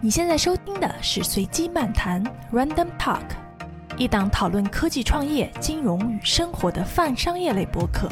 [0.00, 3.24] 你现在收听的是随机漫谈 （Random Talk），
[3.96, 8.08] 一档讨论科技创业、金融与生活的泛商业类播客。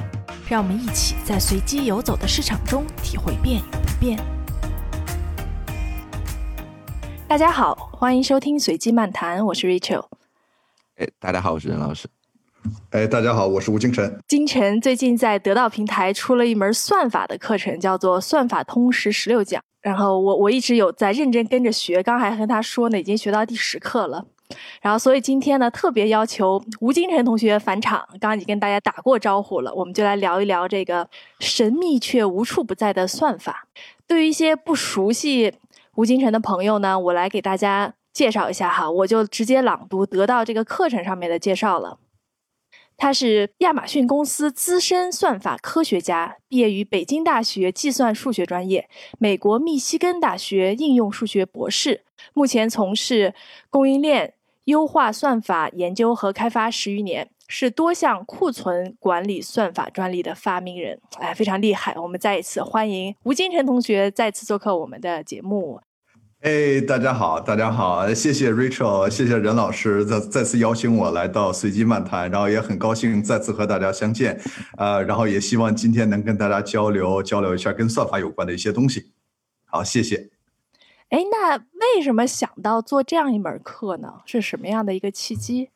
[0.48, 4.18] 让我们一起在随机游走的市场中体会变与不变。
[7.28, 10.06] 大家好，欢迎收听随机漫谈，我是 Rachel。
[10.96, 12.08] 哎，大家好，我是任老师。
[12.90, 14.20] 哎，大家好，我是吴金晨。
[14.26, 19.62] 金晨最近在得到平台出了一门算法的课程，叫做《算法通识十六讲》。
[19.86, 24.26] 然后我我一直有在认真跟着学，刚还跟他说呢，已经学到第十课了。
[24.82, 33.68] 然后所以今天呢，特别要求吴金晨同学返场，刚刚已经跟大家打过招呼了，我们就来聊一聊这个神秘却无处不在的算法。
[34.08, 35.54] 对于一些不熟悉
[35.94, 41.96] 吴金晨的朋友呢，我来给大家介绍一下哈，我就直接朗读得到这个课程上面的介绍了。
[42.96, 52.02] 他是亚马逊公司资深算法科学家，毕业于北京大学计算数学专业，美国密西根大学应用数学博士。
[52.32, 53.34] 目前从事
[53.68, 60.98] 供应链优化算法研究和开发十余年，是多项库存管理算法专利的发明人。
[61.18, 61.94] 哎，非常厉害！
[61.98, 65.80] 我们再一次欢迎吴金晨同学再次做客我们的节目。
[66.46, 74.40] 哎，大家好，大家好，谢谢 Rachel，谢谢任老师再再次邀请我来到随机漫谈，然后也很高兴再次和大家相见，
[74.78, 79.10] 呃，然后也希望今天能跟大家交流交流一下跟算法有关的一些东西。
[79.64, 80.30] 好，谢谢。
[81.08, 84.20] 哎，那为什么想到做这样一门课呢？
[84.24, 85.70] 是什么样的一个契机？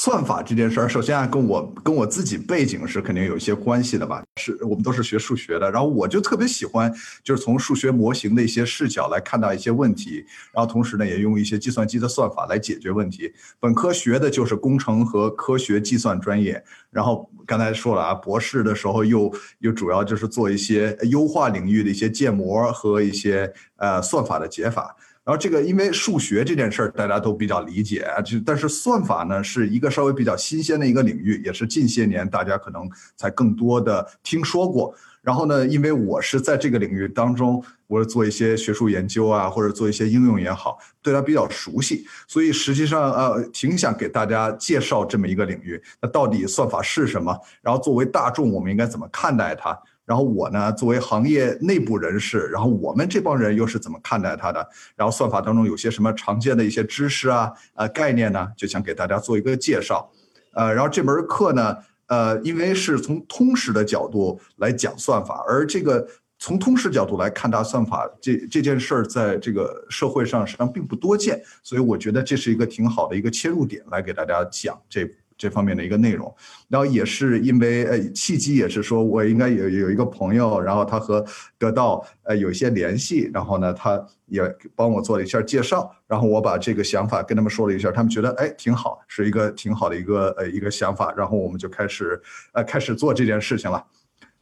[0.00, 4.22] 算法这件事儿，首先啊，跟我跟我自己背景是肯定有一些关系的吧。
[4.36, 6.88] 是我们都是学数学的，然后我就特别喜欢，
[7.24, 13.32] 就是从数学模型的一些视角来看到一些问题，然后同时呢，也用一些计算机的算法来解决问题。
[13.58, 24.94] 本科学的就是工程和科学计算专业，然后刚才说了啊，博士的时候又又主要就是做一些优化领域的一些建模和一些呃算法的解法。
[25.28, 34.94] 然后这个，因为数学这件事儿大家都比较理解，就但是算法呢是一个稍微比较新鲜的一个领域，也是近些年大家可能才更多的听说过。
[35.20, 45.78] 然后呢，因为我是在这个领域当中，我是做一些学术研究啊，或者做一些应用也好，对它比较熟悉，所以实际上呃，挺想给大家介绍这么一个领域。
[46.00, 47.38] 那到底算法是什么？
[47.60, 49.78] 然后作为大众，我们应该怎么看待它？
[50.08, 54.66] 然后我呢，作为行业内部人士，然后我们这帮人又是怎么看待它的？
[54.96, 58.48] 然后算法当中有些什么常见的一些知识啊、呃概念呢？
[58.56, 60.10] 就想给大家做一个介绍。
[60.54, 61.76] 呃，然后这门课呢，
[62.06, 66.08] 呃，因为是从通识的角度来讲算法，而这个
[66.38, 75.06] 从通识角度来看待算法这这件事儿，在这个社会上实际上并不多见，所以我觉得这是一个挺好的一个切入点，来给大家讲这。
[75.38, 76.34] 这方面的一个内容，
[76.68, 81.24] 然后也是因为呃契机，也是说我应该有有一个朋友，然后他和
[81.56, 84.42] 得到呃有一些联系，然后呢他也
[84.74, 92.20] 帮我做了一下介绍，然后我把这个想法跟他们说了一下，他们觉得哎挺好，是一个挺好的一个呃一个想法，然后我们就开始
[92.52, 93.86] 呃开始做这件事情了。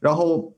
[0.01, 0.57] 然后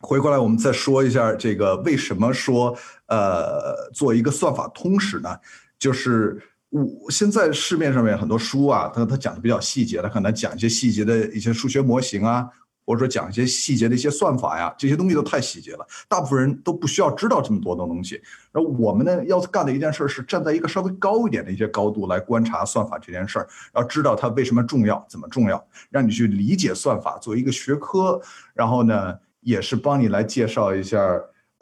[0.00, 2.76] 回过来我们再说一下这个为什么说
[3.06, 5.38] 呃做一个算法通识呢？
[5.78, 6.42] 就是。
[6.82, 12.46] 我现在市面上面很多书啊，它它讲的比较细节，它可能讲一些细节的一些数学模型啊，
[12.84, 18.20] 或者说讲一些细节的一些算法呀，这些东西都太细节了，大部分人都不需要知道这么多的东西。
[18.52, 28.20] 然后我们呢要干的一件事是站在一个稍微高一点的一些高度来观察算法这件事儿，要知道它为什么重要，怎么重要，让你去理解算法作为一个学科，
[28.54, 30.98] 然后呢也是帮你来介绍一下。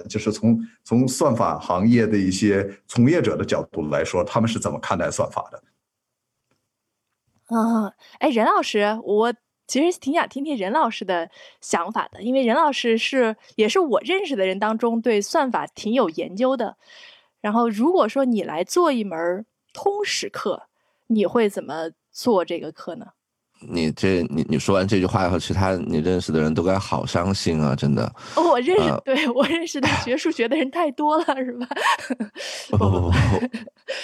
[0.08, 5.62] 就是从从算法行业的一些从业者的角度来说，他们是怎么看待算法的？
[7.46, 9.34] 啊，哎，任老师，我
[9.66, 16.76] 其实挺想听听任老师的想法的，因为任老师是也是我认识的人当中对算法挺有研究的。
[17.40, 20.68] 然后，如果说你来做一门通识课，
[21.08, 23.08] 你会怎么做这个课呢？
[23.60, 27.74] 你这你你说完这句话以后，其他你认识的人都该好伤心啊！
[27.74, 31.66] 真的，我认识，对我认识的学数学的人太多了，是吧？
[32.70, 33.14] 不不不不，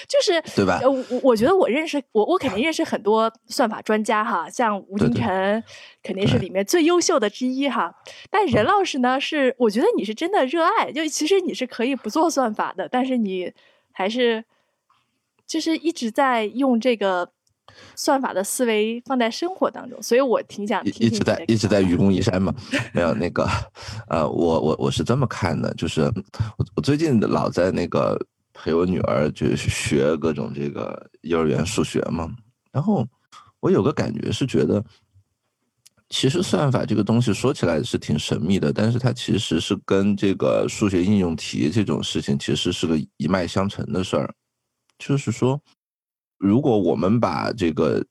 [0.09, 0.81] 就是对吧？
[0.83, 5.63] 我我觉得我认识我我肯定认识很多算法专家哈，像吴金晨
[6.03, 7.95] 肯定是里面最优秀的之一哈。
[8.31, 13.53] 但任老师呢，是我觉得你是真的热爱，就其实你是可以不做算法的，但是你
[13.93, 14.43] 还是
[15.47, 17.33] 就是一直在用这个。
[17.97, 22.55] 算法的思维放在生活当中，所以我挺想一直在一直在愚公移山嘛。
[22.93, 23.49] 没有那个，
[24.09, 26.03] 呃，我我我是这么看的，就是
[26.57, 28.19] 我我最近老在那个
[28.53, 32.31] 陪我女儿，就是学各种这个幼儿园数学嘛。
[32.73, 33.07] 然后
[33.61, 34.85] 我有个感觉是觉得，
[36.09, 44.35] 其实算法这个东西说起来是挺神秘的，但是它其实是跟这个数学应用题这种事情其实是个一脉相承的事儿。
[44.99, 45.61] 就是说，
[46.41, 48.05] 如果我们把这个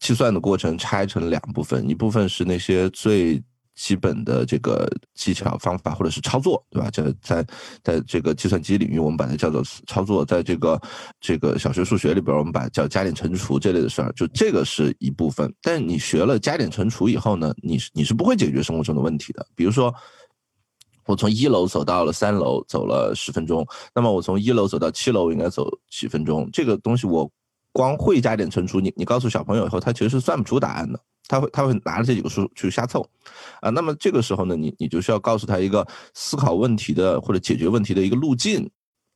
[0.00, 3.40] 计算的过程拆成两部分，一部分是那些最
[3.74, 6.88] 基本的这个技巧方法或者是操作，对吧？
[6.90, 7.46] 在在
[7.82, 10.80] 在这个计算机领域，我们把它叫做操作；在这个
[11.20, 15.52] 这个小学数学里边，我们把它叫加减乘除这类的事儿，就这个是一部分。
[15.60, 19.46] 但你学了加减乘除以后呢，你是你是不会解决生活中的问题的。
[19.54, 19.94] 比如说，
[21.06, 26.48] 我从一楼走到了三楼，走了十分钟，那么我从一楼走到七楼应该走几分钟？
[26.52, 27.30] 这个东西我。
[27.76, 33.04] 光会加减乘除，你你告诉小朋友以后，他其实是算不出答案的，他会他会拿着这几个数去瞎凑，
[33.60, 35.84] 啊，那么这个时候呢，你你就需要告诉他一个
[36.14, 38.70] 思考问题的或者解决问题的一个路径。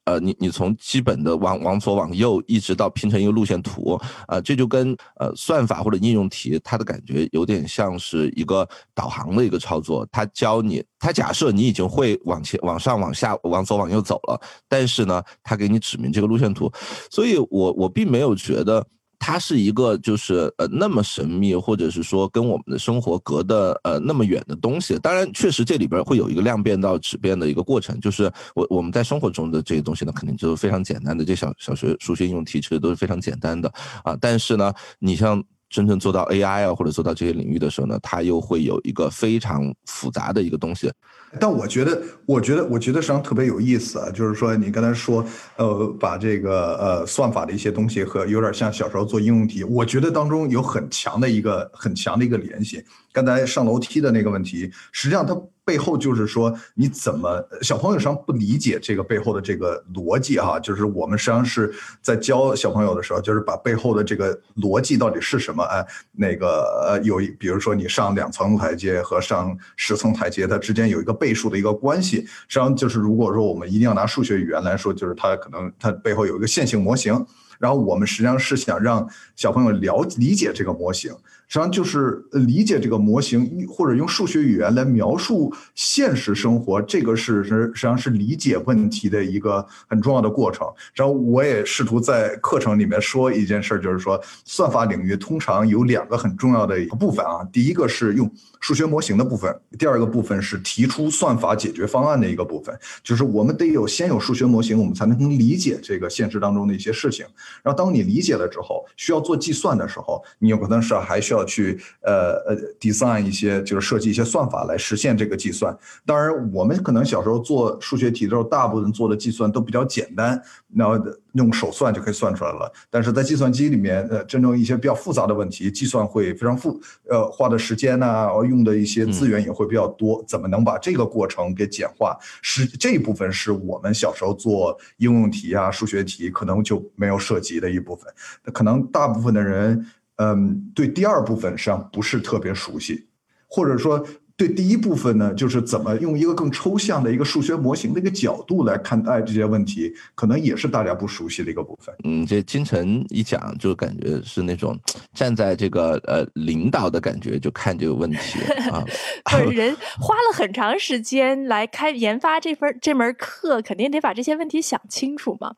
[0.09, 10.09] 呃，你你从基本的往往左往右，一直到拼成一个路线图，呃，这就跟呃算法或者应用题，它的感觉有点像是一个导航的一个操作。
[10.11, 16.73] 它教你，它假设你已经会往前、往上、往下、往左、往右走了，但是呢，它给你指明这个路线图，
[17.11, 18.87] 所以我我并没有觉得。
[19.19, 24.99] 它是一个就是呃那么神秘，或者是说跟我们的生活隔的呃那么远的东西。
[25.01, 27.99] 当然，确实这里边会有一个量变到质变的一个过程。
[28.01, 33.73] 就是我我们在生活中的这些东西呢，肯定就是非常简单的，这小小学数学应用题其实都是非常简单的
[34.05, 34.17] 啊。
[34.21, 40.91] 但是呢，你像真正做到 AI 啊，或者做到这些领域的时候呢，它又会有一个非常复杂的一个东西。
[41.39, 45.23] 但我觉得，我觉得，我觉得实际上特别有意思啊，就是说你刚才说，
[45.57, 52.83] 呃，把这个呃算法的一些东西和有点像小时候做应用题，我觉得当中有很强的一个很强的一个联系。
[53.13, 55.37] 刚才上楼梯的那个问题，实际上它。
[55.69, 60.59] 背后就是说，你怎么小朋友实际上不理解这个背后的这个逻辑哈？
[60.59, 61.71] 就是我们实际上是
[62.01, 65.63] 在教小朋友的时候，就是把背后的这个逻辑到底是什么？
[65.65, 72.25] 哎，那个呃，有比如说你上两层台阶和上十层台阶，它之间有一个倍数的一个关系。
[72.49, 77.27] 实际上就是如果说我们一定要拿数学语言来说，就是它可能它背后有一个线性模型。
[77.59, 81.13] 然后我们实际上是想让小朋友了理解这个模型。
[81.49, 90.67] 实际上就是理解这个模型，或者用数学语言来描述现实生活，这个是实实际上是理解问题的一个很重要的过程。
[90.93, 98.31] 然后我也试图在课程里面说一件事儿，就是说算法领域通常有两个很重要的部分啊，第一个是用
[98.61, 102.79] 数学模型的部分，第二个部分是提出算法解决方案的一个部分。
[103.03, 107.25] 就是我们得有先有数学模型，我们才能理解这个现实当中的一些事情。
[107.63, 111.38] 然后当你理解了之后，需要做计算的时候，你有可能是还需要。
[111.39, 115.77] 要去呃呃 design 一些就是设计一些算法来实现这个计算。
[116.05, 120.41] 当然，我们可能小时候做数学题的时候，大部分做的计算都比较简单，
[120.75, 120.99] 然后
[121.33, 122.71] 用手算就可以算出来了。
[122.91, 130.25] 但是在计算机里面，呃，真正一些比较复杂的问题，计算会非常复，呃，花的时间呢，用的一些资源也会比较多。
[130.27, 132.17] 怎么能把这个过程给简化？
[132.43, 138.13] 是这一部分是我们小时候做应用题啊、数学题可能就没有涉及的一部分。
[138.53, 139.87] 可能大部分的人。
[140.19, 143.09] 嗯，对第二部分实际上不是特别熟悉，
[143.49, 144.07] 或者说
[144.37, 151.93] 对第一部分呢，就是怎么用一个更抽象的一个数学模型的一个角度来看待这些问题，可能也是大家不熟悉的一个部分。
[152.05, 154.79] 嗯，这金晨一讲就感觉是那种
[155.13, 158.39] 站在这个呃领导的感觉，就看这个问题
[158.71, 158.85] 啊。
[159.33, 165.53] 本人花了很长时间来开研发这份这门课，肯定得把这些问题想清楚嘛。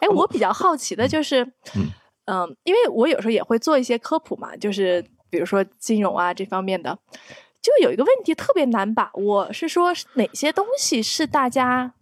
[0.00, 1.42] 哎，我比较好奇的就是。
[1.74, 1.88] 嗯，
[2.30, 6.98] 嗯因为我有时候也会做一些科普嘛，就是比如说金融啊这方面的，
[7.62, 11.94] 就有一个问题特别难把握，是说哪些东西是大家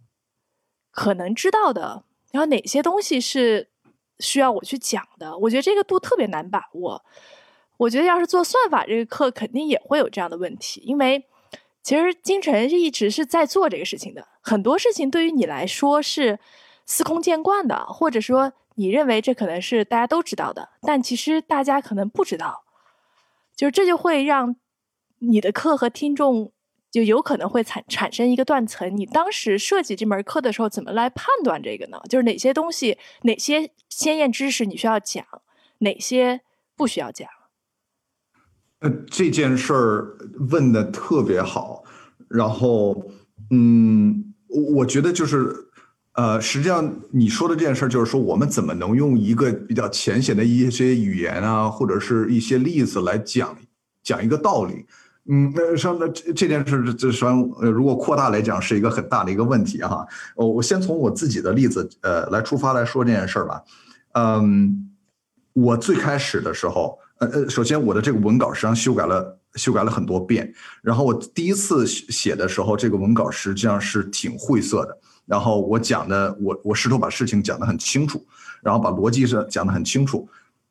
[0.91, 2.03] 可能知道的，
[2.33, 3.69] 然后哪些东西是
[4.19, 5.37] 需要我去讲的。
[5.37, 7.05] 我觉得这个度特别难把握。
[7.77, 11.25] 我觉得要是做算法这个课，肯定也会有这样的问题，因为
[11.81, 16.37] 其实金晨一直是在做这个事情的，很多事情对于你来说是
[16.85, 18.51] 司空见惯的，或者说。
[18.79, 22.63] 你认为这可能是大家都知道的，但其实大家可能不知道，
[23.55, 24.55] 就是这就会让
[25.17, 26.51] 你的课和听众
[26.91, 28.95] 就有可能会产产生一个断层。
[28.95, 31.99] 你当时设计这门课的时候，怎么来判断这个呢？
[32.07, 35.25] 就是哪些东西、哪些先验知识你需要讲，
[35.79, 36.41] 哪些
[36.75, 37.27] 不需要讲？
[38.81, 40.17] 呃，这件事儿
[40.51, 41.83] 问的特别好，
[42.29, 43.09] 然后，
[43.49, 44.35] 嗯，
[44.75, 45.66] 我觉得就是。
[46.17, 53.55] 呃，实际上你说的这件事儿，就是说我们怎么能用一个比较浅显的一些语言啊，或者是一些例子来讲
[54.01, 54.85] 讲一个道理。
[55.29, 60.05] 嗯，那上那这这件事，这实际上呃，如果扩大来讲，是一个很大的一个问题哈。
[60.35, 63.61] 我我先从我自己的例子呃来出发来说这件事儿吧。
[64.13, 64.89] 嗯，
[65.53, 69.35] 我最开始的时候，呃呃，首先我的这个文稿实际上修改了。
[69.55, 70.53] 修改了很多遍。
[70.83, 74.95] 然后我第一次写的时候，这个文稿实际上是挺晦涩的。
[75.27, 78.25] 然后我讲的，我我试图把事情讲得很清楚，
[78.63, 80.27] 然后把逻辑是讲得很清楚。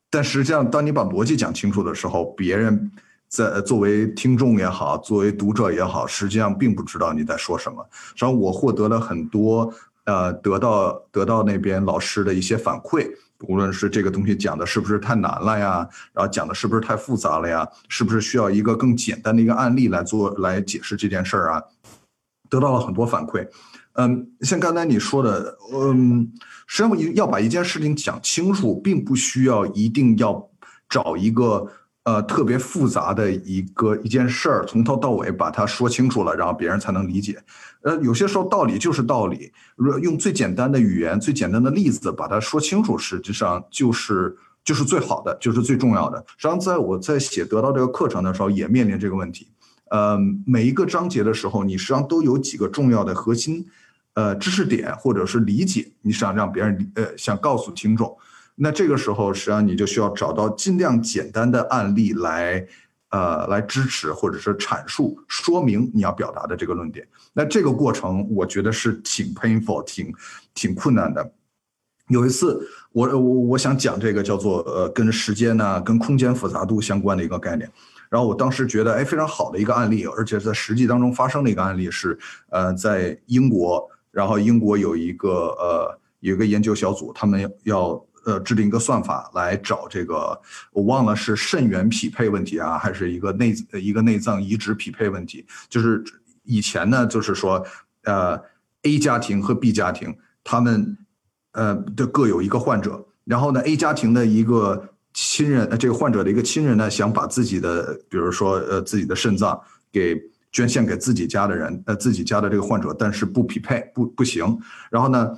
[0.09, 2.91] 但实际上，当你把逻辑讲清楚的时候，别人
[3.27, 7.85] 在作为听众也好，作为读者也好，实际上并不知道你在说什么。
[8.15, 9.71] 然后我获得了很多，
[10.05, 13.05] 呃，得到得到那边老师的一些反馈，
[13.41, 21.63] 无论是这个东西讲的是不是太难了呀，然后讲的是不是太复杂了呀，是不是需要一个更简单的一个案例来做来解释这件事儿啊，
[22.49, 23.45] 得到了很多反馈。
[23.99, 26.31] 嗯，像刚才你说的，嗯，
[26.67, 30.49] 实际上要把一件事情讲清楚，并不需要一定要
[30.87, 31.67] 找一个
[32.03, 37.39] 呃特别复杂的一个一件事儿，从头到尾把它说清楚了，然后别人才能理解。
[37.81, 39.51] 呃，有些时候道理就是道理，
[40.03, 46.23] 用最简单的语言、最简单的例子把它说清楚，实际上就是就是最好的，就是最重要的。
[46.37, 49.47] 实际上，在我在写得到这个课程的时候，也面临这个问题。
[49.89, 53.65] 呃，每一个章节的时候，你实际上都有几个重要的核心。
[54.17, 58.17] 呃，知识点或者是理解，你想让别人呃想告诉听众，
[58.55, 62.65] 那这个时候实际上你就需要找到尽量简单的案例来
[63.11, 67.07] 呃来支持或者是阐述说明你要表达的这个论点。
[67.31, 70.11] 那这个过程我觉得是挺 painful，挺
[70.55, 71.31] 挺困难的。
[72.07, 77.71] 有一次我我我想讲这个叫做呃跟时间呢跟空间复杂度相关的一个概念，
[78.09, 82.17] 然后我当时觉得哎非常好的一个案例，而且在实际当中发生的一个案例是
[82.49, 83.87] 呃在英国。
[84.11, 90.39] 然后英国有一个呃有一个研究小组，他们要呃制定一个算法来找这个，
[90.71, 95.45] 我忘了是肾源匹配问题啊，还是一个内一个内脏移植匹配问题。
[95.69, 96.03] 就是
[96.43, 97.63] 以前呢，就是说
[98.05, 98.41] 呃
[98.83, 100.97] A 家庭和 B 家庭，他们
[101.51, 109.61] 呃的各有一个患者，然后呢 A 家庭的一个亲人，这个患者的一个亲人呢，想把自己的比如说呃自己的肾脏
[109.91, 110.19] 给。
[110.51, 114.57] 捐献给自己家的人，呃，自己家的这个患者，但是不匹配，不不行。
[114.89, 115.31] 然后呢，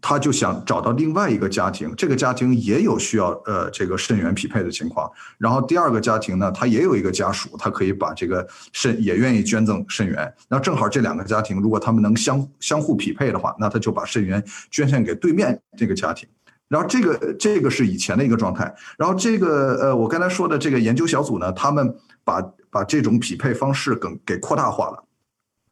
[0.00, 5.10] 他就想找到另外一个家庭，这个家庭也有需要呃这个肾源匹配的情况。
[5.38, 10.32] 然后第二个家庭呢，他也有一个家属，他可以把这个肾也愿意捐赠肾源。
[10.48, 16.28] 那正好这两个家庭，如果他们能相相互匹配的话，那他就把肾源捐献给对面这个家庭。
[16.68, 18.74] 然后这个这个是以前的一个状态。
[18.98, 21.96] 然后这个呃，我刚才说的这个研究小组呢，他们
[22.26, 25.04] 把把这种匹配方式给给扩大化了，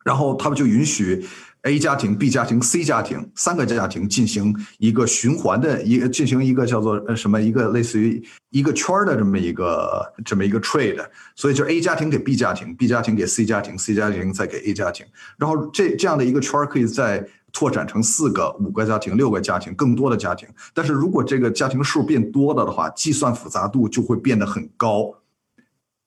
[0.04, 1.26] 然后他们就允许
[1.62, 11.04] A 家庭、B 家庭、C 家庭三个家庭进行一个循环的一个进行一个叫做呃什么一个类似于一个圈的这么一个这么一个 trade。
[11.34, 15.04] 所以就 A 家庭给 B 家庭，B 家庭给 C 家庭，C 家庭再给 A 家庭。
[15.37, 17.28] 然后这这样的一个圈可以在。
[17.56, 25.14] 拓展成四个、五个家庭、六个家庭、更多的家庭，但是如果这个家庭数变多了的话，计算复杂度就会变得很高。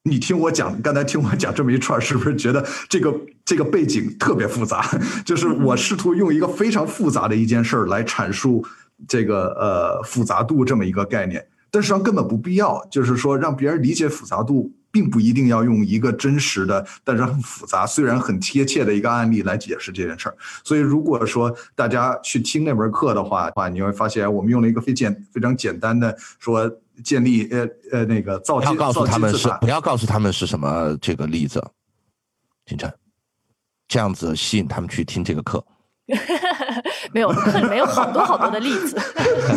[0.08, 4.84] 你听我讲，刚才听我讲这么一串，是不是觉得这个这个背景特别复杂？
[5.26, 8.66] 就是我试图用一个非常复杂的一件事儿来阐述
[9.08, 14.72] 这个呃复杂度这么一个概念，但实际上根本不必要，就是说让别人理解复杂度。
[14.90, 20.36] 并不一定要用一个真实的，但是很复杂，虽然很贴切的一个案例来解释这件事儿。
[20.64, 26.72] 所以，如果说大家去听那门课的话，话你会发现，我们用了一个非简非常简单的说
[27.04, 31.64] 建立呃呃那个造要告诉他们是不要告诉他们是什么这个例子，
[32.66, 32.94] 金晨，
[33.88, 35.64] 这样子吸引他们去听这个课。
[37.12, 38.98] 没有课里面有好多好多的例子。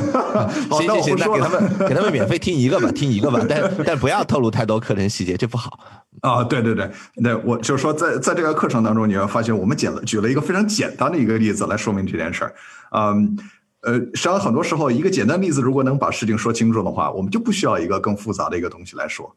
[0.70, 5.78] 行行行，那给他们给他们免费听一个吧，听一个吧，但但不要透露太多课程细节，这不好。
[6.22, 12.54] 啊，对对对，那我就是说，在在这个课程当中，你会发现我们简了举了一个非常简单的一个例子来说明这件事儿。
[12.90, 13.38] 嗯，
[13.82, 19.34] 呃，实际上很多时候一个简单例子如果能把事情说清楚的话，我们就不需要一个更复杂的一个东西来说。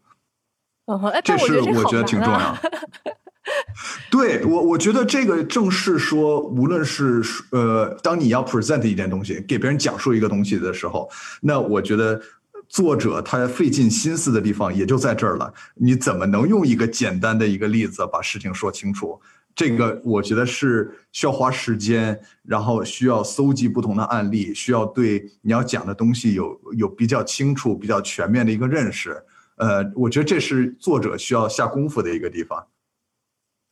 [0.85, 2.57] 哦，这是我觉得挺重要。
[4.09, 7.21] 对我，我觉得这个正是说，无论是
[7.51, 11.09] 呃，当你要 present 一件东西，给别人讲述一个东西的时候，
[11.41, 12.21] 那我觉得
[12.67, 15.53] 作者他费尽心思的地方也就在这儿了。
[15.75, 19.19] 你怎么能用一个简单的一个例子把事情说清楚？
[19.55, 29.23] 这个我觉得是需要花时间，然后需要搜集不同的案例，需要对你要讲的东西有有比较清楚、比较全面的一个认识。
[29.57, 32.67] 呃，我觉得这是作者需要下功夫的一个地方。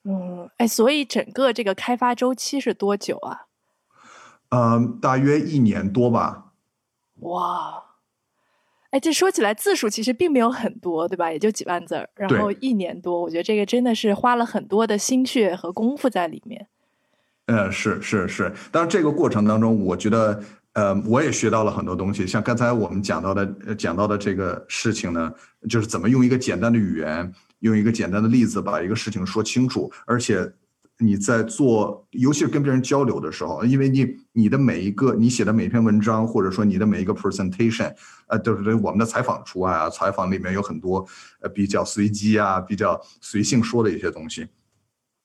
[0.03, 3.47] 嗯，哎，所以整个这个开发周期是多久啊？
[4.49, 6.51] 嗯，大约一年多吧。
[7.21, 7.83] 哇，
[8.91, 11.31] 哎，这说起来字数其实并没有很多，对吧？
[11.31, 16.67] 也就几万字儿，然后一年多，我觉得这个真的是花了很多的心血和功夫在里面。
[17.47, 20.43] 嗯，是是是，当然这个过程当中，我觉得，
[20.73, 22.27] 呃，我也学到了很多东西。
[22.27, 25.33] 像刚才我们讲到的，讲到的这个事情呢，
[25.69, 27.33] 就是怎么用一个简单的语言。
[27.61, 30.51] 用一个简单的例子把一个事情说清楚，而且
[31.01, 37.91] 你在做，尤其是跟别人交流的时候，因为你你的每一个你写的每一篇文章，或者说你的每一个 presentation，
[38.27, 41.05] 呃，都是我们的采访除外啊，采访里面有很多
[41.41, 44.47] 呃比较随机啊、比较随性说的一些东西。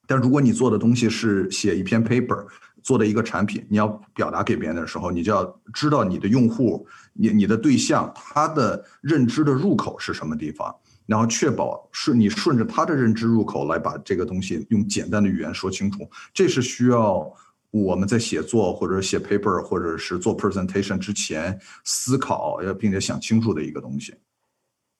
[0.09, 2.47] 但如果你做的东西是写一篇 paper，
[2.83, 10.73] 做的一个产品，你要表达给别人的时候，你就要知道你的用户、你你的对象他的认知的入口是什么地方，
[11.07, 16.09] 然后确保顺你顺着他的认知入口来把这个东西用简单的语言说清楚。
[16.35, 17.33] 这是需要
[17.71, 24.15] 我们在写作或者写 paper 或者是做 presentation 之前思考，要并且想清楚的一个东西。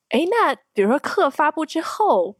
[0.09, 2.37] 哎，那比如说课发布之后。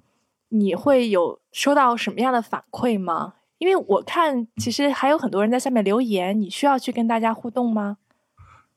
[0.49, 3.33] 你会有收到什么样的反馈吗？
[3.57, 7.97] 因为我看其实还有很多人在下面留言，你需要去跟大家互动吗？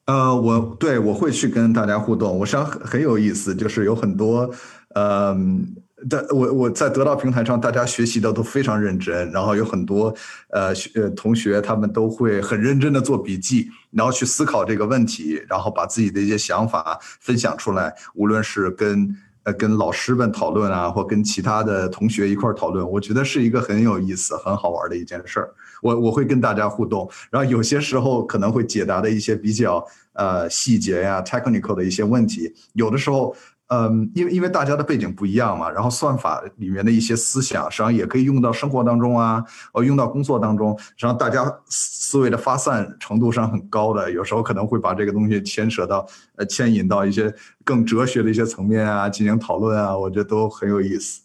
[0.07, 4.53] 呃，我对我会去跟大家互动，我想很很有意思，就是有很多，
[4.95, 5.75] 嗯，
[6.09, 10.15] 在我我在得到平台上，大家学习的都非常认真，然后有很多
[10.51, 19.17] 呃呃同学他们都会很认真的做笔记，然后去思考这个问题，然后把自己的一些想法分享出来，无论是跟。
[19.43, 25.49] 呃，跟老师们讨论啊，或跟其他的同学一块儿讨论，我觉得是一个很有意思、很好玩的一件事儿。
[25.81, 29.83] 我我会跟大家互动，然后有些时候可能会解答的一些比较
[30.13, 33.35] 呃细节呀、technical 的一些问题，有的时候。
[33.73, 47.33] 嗯，因为因为大家的背景不一样嘛，然后算法里面的一些思想，实际上也可以用到生活当中啊，呃，用到工作当中，实际上大家思维的发散程度上很高的，有时候可能会把这个东西牵扯到，呃，牵引到一些
[47.65, 51.23] 更哲学的一些层面啊，进行讨论啊，我觉得都很有意思。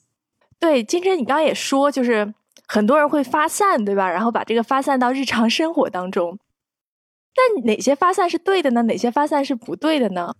[0.59, 2.31] 对，金晨，你刚刚也说，就是
[2.67, 4.07] 很多人会发散，对吧？
[4.07, 6.37] 然后把这个发散到日常生活当中，
[7.33, 8.83] 但哪些发散是对的呢？
[8.83, 10.35] 哪些发散是不对的呢？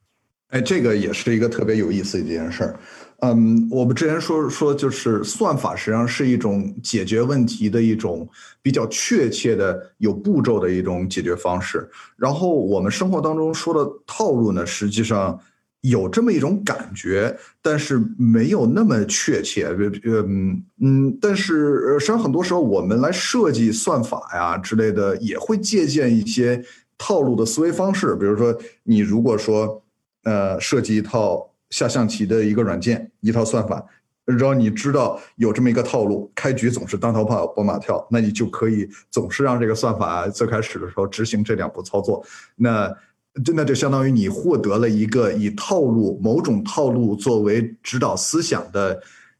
[0.50, 2.80] 哎，这个也是一个特别有意思的一件事儿。
[3.22, 8.28] 嗯，我们之前说说，就是算法实际上是一种解决问题的一种
[8.62, 11.90] 比较确切的、有步骤的一种解决方式。
[12.16, 15.40] 然后我们生活当中说的套路呢，实际上
[15.82, 19.68] 有这么一种感觉，但是没有那么确切。
[20.04, 26.64] 嗯嗯，但是实际上很多时候我们来设计算法呀之类的，也会借鉴一些
[26.98, 28.16] 套路的思维方式。
[28.16, 29.82] 比如说，你如果说。
[30.26, 33.86] 呃，设计一套下象棋的一个软件，一套算法，
[34.26, 42.26] 只要你知道有这么一个套路，开局总是当头跑，跑马跳，那你就可以总是让这个算法最开始的时候执行这两步操作。
[42.56, 42.92] 那
[43.54, 49.00] 那就相当于你获得了一个以套路某种套路作为指导思想的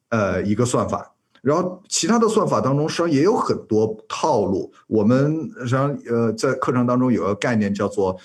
[0.10, 1.16] 呃一个算法。
[1.42, 4.72] 然后其他的算法当中，实际上也有很多套路。
[4.86, 8.16] 我们实际上呃在课程当中有个概念叫做。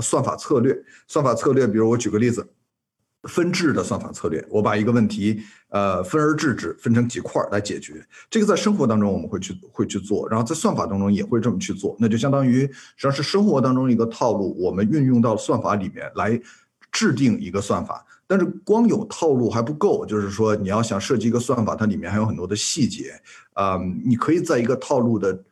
[0.00, 2.46] 算法策略，算法策略，比如我举个例子，
[3.24, 8.06] 分治的算法策略，我把一个问题，呃，分而治之，分成几块来解决。
[8.30, 11.96] 这个在生活当中我们会去会去做，然后在算法当中也会这么去做。
[11.98, 16.40] 那就相当于实际上是生活当中一个套路，我们运用到算法里面来
[16.92, 18.06] 制定一个算法。
[18.26, 23.20] 但是光有套路还不够，就是说你要想设计一个算法，它里面还有很多的细节
[23.54, 25.42] 啊，你可以在一个套路的。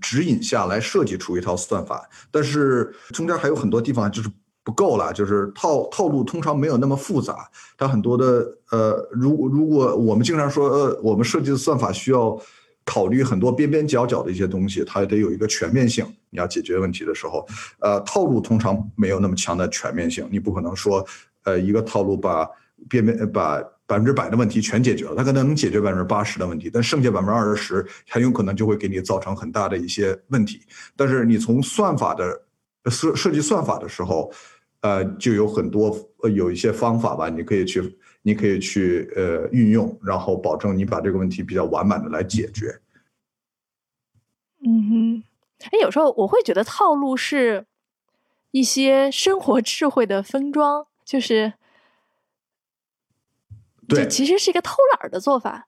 [0.00, 4.28] 指引下来设计出一套算法，但是中间还有很多地方就是
[4.64, 12.36] 不够了，就是套套路通常没有那么复杂，它很多的呃，如如果我们经常说呃，我们设计的算法需要
[12.84, 16.04] 考虑很多边边角角的一些东西，它得有一个全面性。
[16.30, 17.46] 你要解决问题的时候，
[17.78, 21.06] 呃，套路通常没有那么强的全面性，你不可能说
[21.44, 22.48] 呃一个套路把
[22.88, 23.62] 边边把。
[23.86, 30.62] 百分之百的问题全解决了，它可能能解决百分之八十的问题，但剩下百分之二十很有可能就会给你造成很大的一些问题。
[30.96, 32.42] 但是你从算法的
[32.90, 34.32] 设设计算法的时候，
[34.80, 35.94] 呃，就有很多
[36.34, 42.80] 有一些方法吧，你可以去你可以去呃运用，然后保证你把这个问题比较完满的来解决。
[44.66, 45.24] 嗯哼，
[45.72, 47.66] 哎，有时候我会觉得套路是
[48.50, 51.52] 一些生活智慧的封装，就是。
[53.88, 55.66] 对，其实是一个偷懒的做法。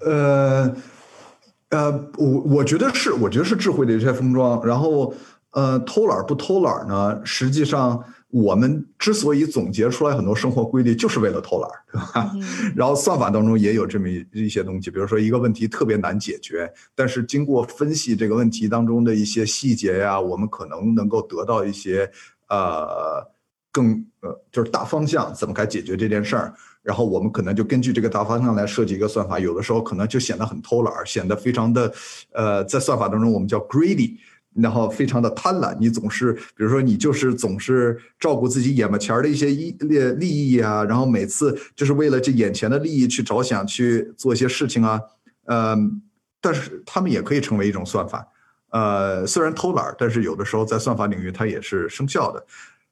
[0.00, 0.74] 呃，
[1.70, 4.64] 呃，我我觉得是，我觉得是智慧的一些封装。
[4.66, 5.14] 然后，
[5.52, 7.20] 呃，偷懒不偷懒呢？
[7.24, 12.32] 实际上，我们之所以总结出来很多生活规律，就是为了偷懒，对吧？
[12.74, 22.10] 然后算法当中也有这么一些东西，比如说一个问题特别难解决，但是经过分析这个问题当中的一些细节呀，我们可能能够得到一些
[22.48, 23.35] 呃。
[23.76, 29.38] 更呃，就是大方向怎么该解决这件事儿，然后我们可能就根据这个大方向来设计一个算法。
[29.38, 31.92] 有的时候可能就显得很偷懒，显得非常的，
[32.32, 34.16] 呃，在算法当中我们叫 greedy，
[34.54, 44.98] 然后非常的贪婪，你总是，比如说你就是总是照顾自己眼巴前的一些利利利益啊，然后每次就是为了这眼前的利益去着想去做一些事情啊，
[45.48, 46.00] 嗯，
[46.40, 48.26] 但是他们也可以成为一种算法，
[48.70, 52.42] 呃，虽然偷懒，但是有的时候在算法领域它也是生效的。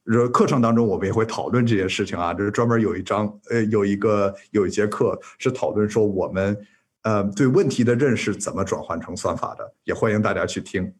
[0.05, 6.55] 呃，课程当中我们也会讨论这件事情啊，就是专门有一章，呃，有一个有一节课是讨论说我们
[7.01, 10.93] 呃对问题的认识怎么转换成算法的，也欢迎大家去听。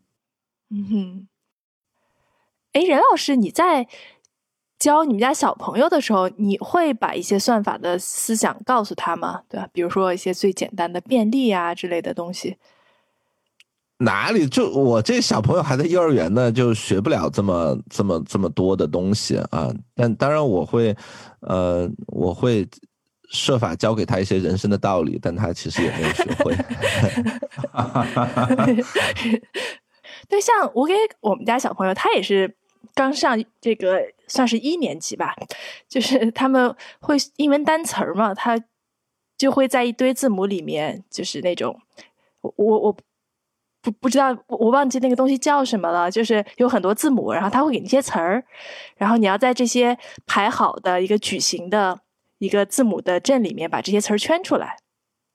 [0.72, 1.28] 嗯哼，
[2.74, 3.88] 哎，任老师，你在
[4.80, 9.44] 教你们家小朋友的时候，你会把一些算法的思想告诉他吗？
[9.48, 9.70] 对吧？
[9.72, 12.58] 比如说一些最简单的便利啊之类的东西。
[13.98, 14.46] 哪里？
[14.48, 19.72] 就我这小朋友还在幼儿园呢，就学不了这么这么这么多的东西啊。
[19.94, 20.96] 但当然我会，
[21.40, 22.68] 呃，我会
[23.30, 26.56] 设法教给他一些人生的道理，但他其实也没有学会。
[30.28, 32.54] 对，像我给我们家小朋友，他也是
[32.94, 35.34] 刚上这个算是一年级吧，
[35.88, 38.60] 就是他们会英文单词儿嘛，他
[39.38, 41.80] 就会在一堆字母里面，就是那种
[42.42, 42.98] 我我我
[43.86, 48.44] 不不知道，我忘记那个东西叫什么了，就是有很多字母，然后他会给那些词儿，
[48.98, 49.96] 然后你要在这些
[50.26, 52.00] 排好的一个矩形的
[52.40, 54.78] 一个字母的阵里面把这些词儿圈出来。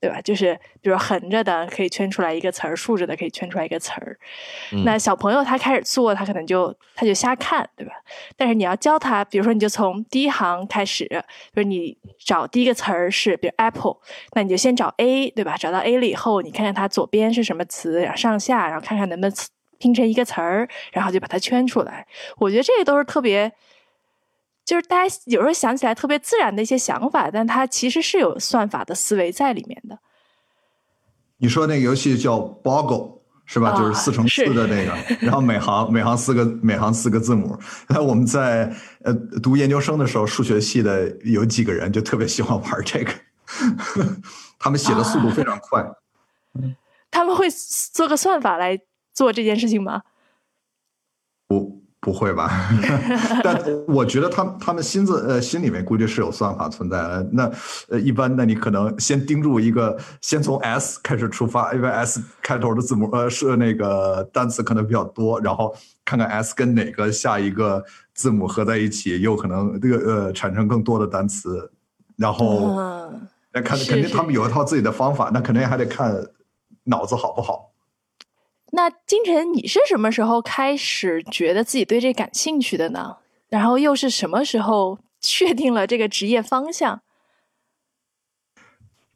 [0.00, 0.18] 对吧？
[0.22, 4.18] 就是比如横着的可以圈出来一个词儿，竖着的可以圈出来一个词儿。
[4.84, 7.92] 那小朋友他开始做，他可能就他就瞎看，对吧？
[8.36, 11.06] 但是你要教他，比如说你就从第一行开始，
[11.54, 13.98] 就是你找第一个词儿是比如 apple，
[14.32, 15.56] 那你就先找 a，对吧？
[15.58, 19.36] 找到 a 了以后，你看看它左边是什么词，然后上下，然后看看能不能
[19.78, 22.06] 拼成一个词儿，然后就把它圈出来。
[22.38, 23.52] 我觉得这个都是特别。
[24.70, 29.98] 就是大家有时候想起来特别自然的一些想法，但它其实是有算法的思维在里面的。
[31.38, 33.76] 你说那个游戏叫 Boggle 是吧？
[33.76, 37.58] 就是四乘四的那个，然后每行每行四个每行四个字母。
[37.88, 43.12] 那我们在呃读研究生的时候，数学系的有几个人就特别喜欢玩这个，
[44.56, 45.84] 他们写的速度非常快。
[47.10, 47.48] 他们会
[47.92, 48.78] 做个算法来
[49.12, 50.02] 做这件事情吗？
[51.48, 51.82] 不。
[52.00, 52.50] 不会吧？
[53.44, 57.28] 但我觉得他他们心子呃心里面估计是有算法存在的。
[57.32, 57.50] 那
[57.90, 67.84] 呃一般，那你可能先盯住一个，先从 S 开始出发，因为 S 开头的字母呃是那个单词可能比较多，然后看看 S 跟哪个下一个
[68.14, 71.70] 字母合在一起，有可能这个呃产生更多的单词。
[72.16, 72.78] 然后
[73.52, 76.14] 那看肯定他们有一套自己的方法，那肯定还得看
[76.84, 77.69] 脑子好不好。
[78.72, 83.16] 那金晨，你是什么时候开始觉得自己对这感兴趣的呢？
[83.48, 87.02] 然后又是什么时候 确定了这个职业方向？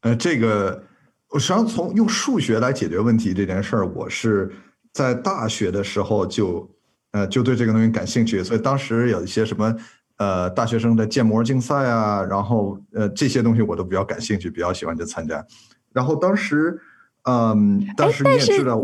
[0.01, 0.85] 呃，这个
[1.31, 4.53] 我实际上从用数学来解决问题这件事儿，我是
[4.93, 6.69] 在大学的时候就
[7.13, 9.75] 呃就对这个东西感兴趣，所以当时有一些什么
[10.17, 15.47] 呃大学生的建模竞赛啊，然后呃这些东西我都比较感兴趣，比较喜欢去参加。
[15.93, 16.81] 然后当时。
[17.25, 18.23] 嗯，但是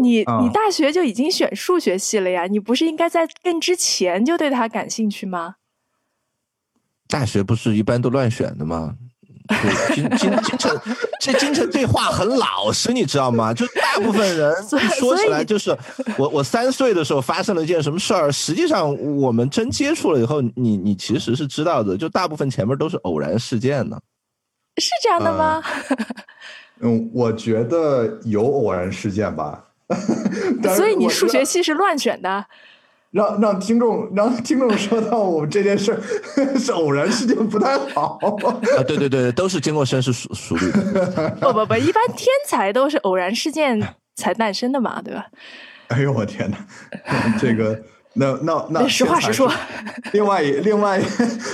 [0.00, 2.46] 你你大学就已经选数学系了呀？
[2.46, 5.56] 你不是应该在更之前就对他感兴趣吗？
[7.08, 8.94] 大学不是一般都乱选的吗？
[9.92, 10.80] 金金金城，
[11.20, 13.52] 这金城这话很老实，你知道吗？
[13.52, 14.54] 就大部分人
[14.98, 15.76] 说起来就是
[16.16, 23.98] 我我三岁的时候发生了一件什么事儿，实际上我们真接触了以后，你你其实是知道的，就大部分前面都是偶然事件呢。
[24.76, 25.60] 是这样的吗？
[26.82, 29.64] 嗯，我觉得有偶然事件吧。
[30.76, 32.46] 所以你数学系是乱选的？
[33.10, 35.98] 让让听众让听众说到我们这件事
[36.56, 38.18] 是偶然事件不太好。
[38.22, 40.70] 啊，对对对，都是经过深思熟熟虑。
[41.40, 43.82] 不不不，一般天才都是偶然事件
[44.14, 45.26] 才诞生的嘛，对吧？
[45.88, 46.56] 哎呦我天哪，
[47.40, 47.82] 这个
[48.14, 49.52] 那那那实话实说。
[50.12, 51.02] 另外另外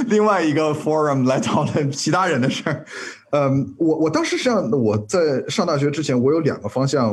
[0.08, 2.84] 另外一个 forum 来讨论其他人的事儿。
[3.30, 7.10] 嗯，我我当时实际上我在上大学之前，我有两个方向，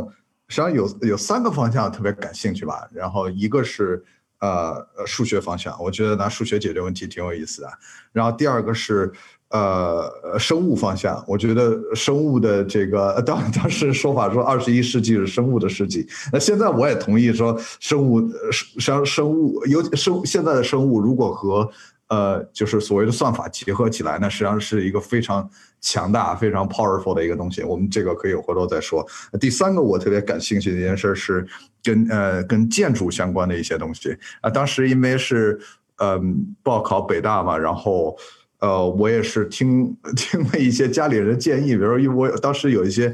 [0.48, 2.88] 实际上有有三个方向特别感兴趣吧。
[2.94, 4.04] 然后一个是
[4.40, 7.70] 呃数学方向，我觉得拿数学解决问题挺有意思的。
[8.12, 9.12] 然后第二个是
[9.50, 18.22] 呃生物方向，我觉得生物的这个当当时说法说二十一世纪是生物的世纪，那现在我也同意说生物
[18.52, 21.68] 生生物尤生现在的生物如果和
[22.08, 25.50] 呃就是所谓的算法结合起来，那实际上是一个非常。
[25.84, 29.06] 强大、非常 powerful 的一个东西，我们这个可以回头再说。
[29.40, 31.46] 第三个我特别感兴趣的一件事是
[31.84, 34.50] 跟呃跟建筑相关的一些东西啊。
[34.50, 35.60] 当时因为是
[35.98, 38.18] 嗯报考北大嘛，然后
[38.60, 43.12] 呃，我也是听听了一些家里人建议，比如说，因为我当时有一些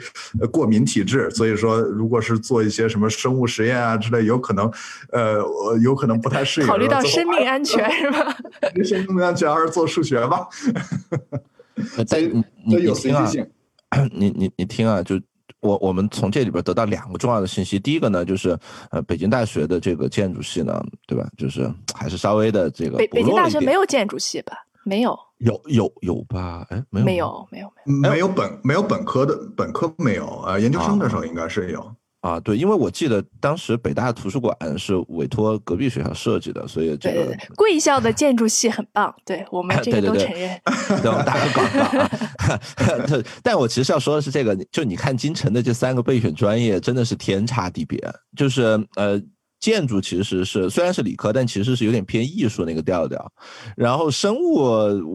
[0.51, 4.71] 过敏体质，所以说，如果是做一些什么生物实验啊之类，有可能，
[5.11, 5.43] 呃，
[5.81, 6.67] 有可能不太适应。
[6.67, 8.37] 考虑到生命安全 是吧？
[8.83, 10.47] 生命安全还是做数学吧。
[12.09, 13.45] 但你你有听啊，性。
[14.13, 15.19] 你你你听啊，就
[15.61, 17.79] 我我们从这里边得到两个重要的信息。
[17.79, 18.57] 第一个呢，就是
[18.91, 21.27] 呃，北京大学的这个建筑系呢，对吧？
[21.37, 22.97] 就是还是稍微的这个。
[22.97, 24.53] 北北京大学没有建筑系吧？
[24.83, 25.17] 没有。
[25.39, 26.65] 有有有吧？
[26.69, 31.95] 哎，没有没有没有没有没有本没有本科的本科没有啊，研究生的时候应该是有啊。
[32.43, 40.59] 对，因为我记得当时北大图书馆是委托隔壁学校设计的，所以这个贵校的建筑系很棒，对我们 这个都承认。
[41.01, 42.59] 对，打个广告啊。
[43.41, 47.99] 但我其实要说的是，这个就你看京城的这三个备选专业真的是天差地别，
[48.35, 48.63] 就是
[48.95, 49.21] 呃。
[49.59, 53.31] 建筑其实是虽然是理科，但其实是有点偏艺术那个调调。
[53.75, 54.55] 然后生物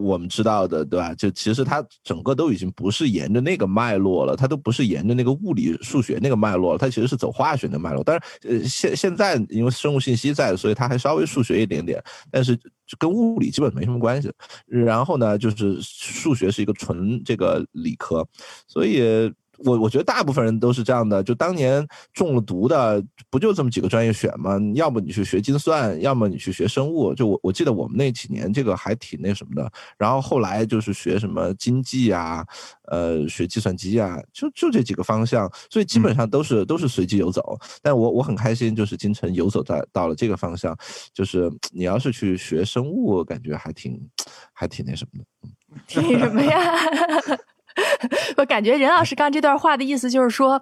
[0.05, 1.13] 我们知道的，对吧？
[1.15, 8.03] 就其实它整个都已经不是沿着那个脉络了，它都不是沿着那个物理数学那个脉络了，它其实是走化学的脉络。
[8.03, 12.57] 但是，呃，现现在因为生物信息在，所以它还稍微数学一点点，但是
[12.99, 14.31] 跟物理基本没什么关系。
[14.67, 18.27] 然后呢，就是数学是一个纯这个理科，
[18.67, 19.33] 所以。
[19.59, 24.59] 我我觉得大部分人都是这样的，就当年中了毒的，不就这么几个专业选吗？
[24.73, 27.13] 要么你去学精算，要么你去学生物。
[27.13, 29.71] 就我我记得我们那几年这个还挺那什么的。
[29.97, 32.45] 然后后来就是学什么经济啊，
[32.87, 35.51] 呃，学计算机啊，就就这几个方向。
[35.69, 37.57] 所以基本上都是都是随机游走。
[37.81, 40.77] 但我我很开心，就是京城游走在到了这个方向。
[41.13, 43.99] 就是你要是去学生物，感觉还挺
[44.53, 45.25] 还挺那什么的。
[45.87, 46.61] 挺什么呀？
[48.37, 50.61] 我感觉任老师刚这段话的意思就是说，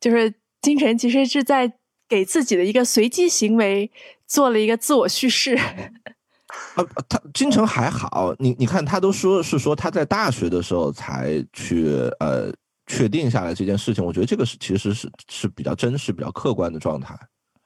[0.00, 1.72] 就是金晨其实是在
[2.08, 3.90] 给自己的一个随机行为
[4.26, 5.54] 做了一个自我叙事。
[5.56, 11.88] 啊， 他金晨还好，你你看他都说是说他在大学的时候才去
[12.20, 12.52] 呃
[12.86, 17.16] 确定下来这件事情，我觉得这个是其实是是比较真实、比较客观的状态。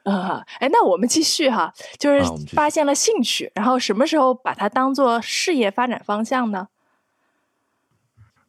[0.04, 2.22] 啊，哎，那我们继续哈，就是
[2.54, 6.68] 发现了兴趣，然后什么时候把它当做事业发展方向呢？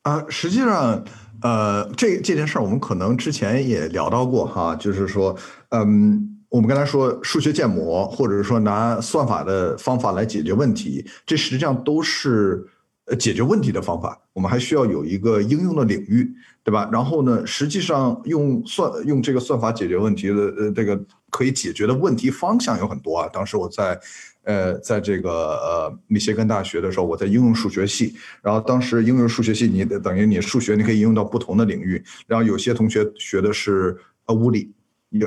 [0.08, 1.04] 啊，实际上，
[1.42, 5.36] 呃，这这件事儿我们可能之前也聊到过哈，就是说，
[5.72, 12.66] 嗯，我们刚才说数学建模，或者说拿算法的方法来解决问题，这实际上都是
[13.08, 14.18] 呃解决问题的方法。
[14.32, 16.88] 我们还需要有一个应用的领域，对吧？
[16.90, 20.98] 然后呢，实际上用算用这个算法解决问题的呃这个
[21.30, 23.28] 可以解决的问题方向有很多啊。
[23.34, 24.00] 当时我在。
[24.48, 28.16] 呃，在这个呃密歇根大学的时候，我在应用数学系。
[28.42, 32.02] 然后当时应用数学系，你等于你数学你可以应用到不同的领域。
[32.26, 34.72] 然后有些同学学的是呃物理，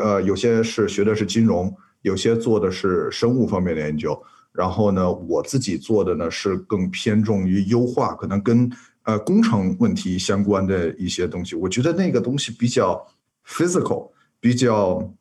[0.00, 4.18] 呃有些是学的是金融，有些做的是生物方面的研究。
[4.52, 11.54] 然后呢，我自己做的呢是更偏重于优化，可能跟呃工程问题相关的一些东西。
[11.54, 13.06] 我觉得那个东西比较
[13.46, 15.12] physical，比较。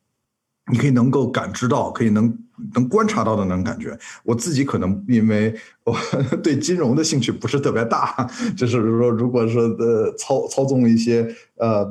[0.70, 2.32] 你可以能够感知到，可以能
[2.74, 3.98] 能观察到的那种感觉。
[4.24, 5.96] 我自己可能因为我
[6.42, 11.88] 对金融的兴趣不是特别大，就是说，如果说呃操操纵一些呃，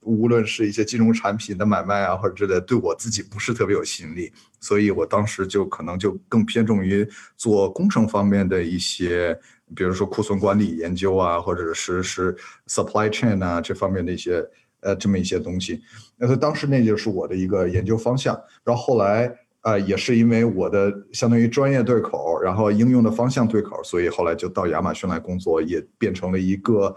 [0.00, 9.38] 无论是一些金融产品的买卖啊或者之类，对我自己不是特别有吸引力，所以我当时就可能就更偏重于做工程方面的一些，
[9.74, 12.36] 比如说库存管理研究啊，或者是是
[12.68, 14.44] supply chain 啊这方面的一些。
[14.84, 15.80] 呃，这么一些东西，
[16.16, 18.34] 那他当时那就是我的一个研究方向。
[18.64, 26.96] 然后后来，呃，也是因为我的相当于专业对口，然后应用的方向对口，所以后来就到亚马逊来工作，也变成了一个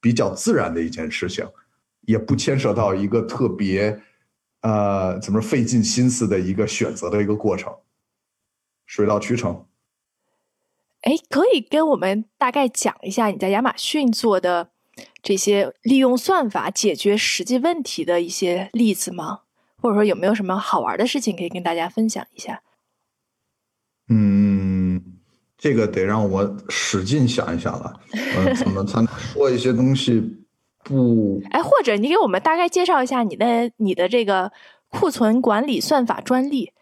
[0.00, 1.46] 比较自然的一件事情，
[2.02, 4.00] 也不牵涉到一个特别，
[4.60, 7.72] 呃，怎么费尽心思的一个选择的一个过程，
[8.86, 9.66] 水到渠成。
[11.02, 14.68] 哎，可以跟我们大概讲一下你在亚马逊做的？
[15.22, 19.40] 这些利用算法解决实际问题的一些例子吗？
[19.82, 22.62] 或者说有没有什么好玩的事情可以跟大家分享一下？
[24.08, 25.02] 嗯，
[25.58, 28.00] 这个得让我使劲想一想了。
[28.12, 30.38] 嗯，怎么才能说一些东西
[30.84, 31.42] 不？
[31.50, 34.52] 哎，或者你给我们大概介绍一下你的你的这个
[34.88, 36.72] 库存管理算法专利。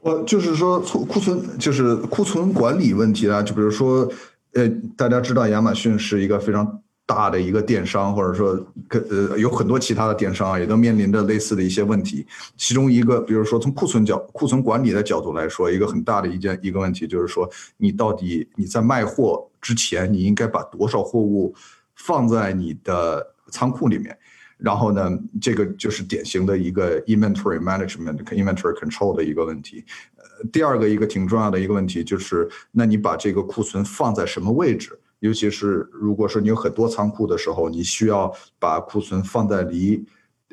[0.00, 4.08] 我就是说库库存就是库存管理问题啊，就比如说，
[4.52, 6.83] 呃，大家知道亚马逊是一个非常。
[7.06, 12.26] 大的一个电商，或者说，呃，有很多其他的电商啊，也都面临着类似的一些问题。
[12.56, 21.54] 其中一个，比如说从库存角、库存管理的角度来说，一个很大的一件一个问题就是说，你到底你在卖货之前，你应该把多少货物
[21.94, 24.16] 放在你的仓库里面？
[24.56, 25.10] 然后呢，
[25.42, 29.84] 这个就是典型的一个 inventory management、inventory control 的一个问题。
[30.16, 34.98] 呃，第二个一个挺重要的一个问题就是，那你把这个库存放在什么位置？
[35.24, 40.04] 尤其是如果说你有很多仓库的时候，你需要把库存放在离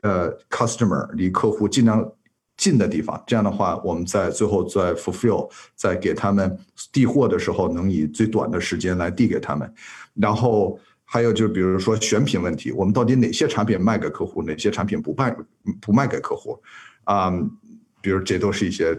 [0.01, 2.09] 呃 customer 离客户尽量
[2.55, 3.21] 近的地方。
[3.27, 6.57] 这样的话，我们在最后在 fulfill 在给他们
[6.89, 9.69] 递货的时候，能以最短的时间来递给他们。
[10.13, 15.35] 然后还有就比如说选品问题，我们到底哪些产品卖给客户，哪些产品不卖
[15.81, 16.57] 不卖给客户？
[17.03, 17.29] 啊，
[17.99, 18.97] 比如这都是一些，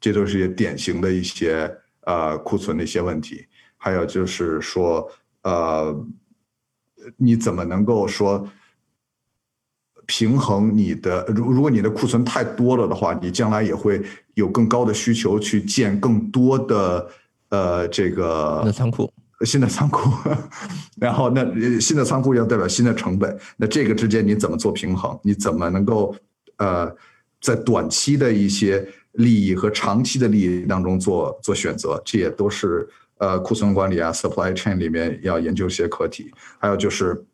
[0.00, 1.70] 这都是一些典型的一些
[2.06, 3.44] 呃库存的一些问题。
[3.84, 5.06] 还有就是说，
[5.42, 5.94] 呃，
[7.18, 8.48] 你怎么能够说
[10.06, 11.22] 平衡你的？
[11.26, 17.10] 如如果你的库存太多了的话，你将来也会有更高的需求去建更多的
[17.50, 19.12] 呃这个仓库。
[19.44, 20.10] 新的仓库，
[20.98, 25.20] 然后那新的仓库要代表新的成本，那这个之间你怎么做平衡？
[25.22, 26.16] 你怎么能够
[26.56, 26.90] 呃
[27.38, 32.00] 在短期的一些利益和长期的利益当中做做选择？
[32.02, 32.88] 这也都是
[33.24, 36.30] 呃库存管理啊，supply chain 里面要研究一些课题。
[36.58, 37.24] 还有就是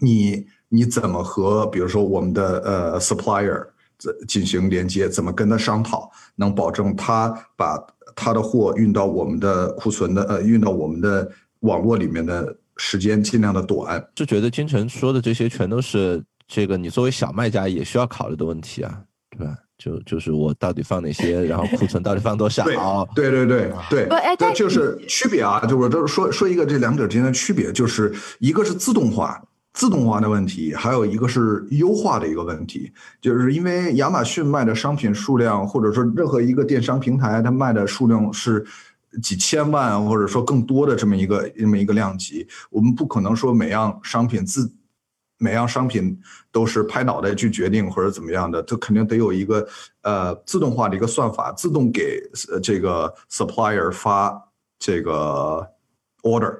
[0.00, 3.66] 你你怎么和比如说我们的呃 supplier
[4.26, 5.08] 进行连接？
[5.08, 7.78] 怎么跟他商讨，能保证他把？
[8.16, 11.28] 他的货运到我们的库存的呃，运到我们的
[11.60, 14.08] 网络里面的时间尽量的短。
[14.14, 19.02] 就觉得金晨说的这些全都是这个你作为小卖家也需要考虑的问题啊，
[19.36, 19.56] 对吧？
[19.76, 22.64] 就就是我到底放哪些，然后库存到底放多少？
[23.14, 24.08] 对对对对对，
[24.38, 25.60] 这就是区别啊！
[25.66, 29.42] 就是说说说一个这两者之间的区别，就是一个是自动化。
[29.76, 38.64] 自动化的问题，还有一个是优化的一个问题，就是因为亚马逊卖的商品数量，或者说任何一个电商平台，它卖的数量是
[39.20, 44.72] 几千万，或者说更多的这么一个这么一个量级，我们不可能说每样商品自
[45.44, 46.18] 每样商品
[46.50, 49.68] 都是拍脑袋去决定或者怎么样的，它肯定得有一个
[50.00, 52.22] 呃自动化的一个算法，自动给
[52.62, 54.42] 这个 supplier 发
[54.78, 55.68] 这个
[56.22, 56.58] order。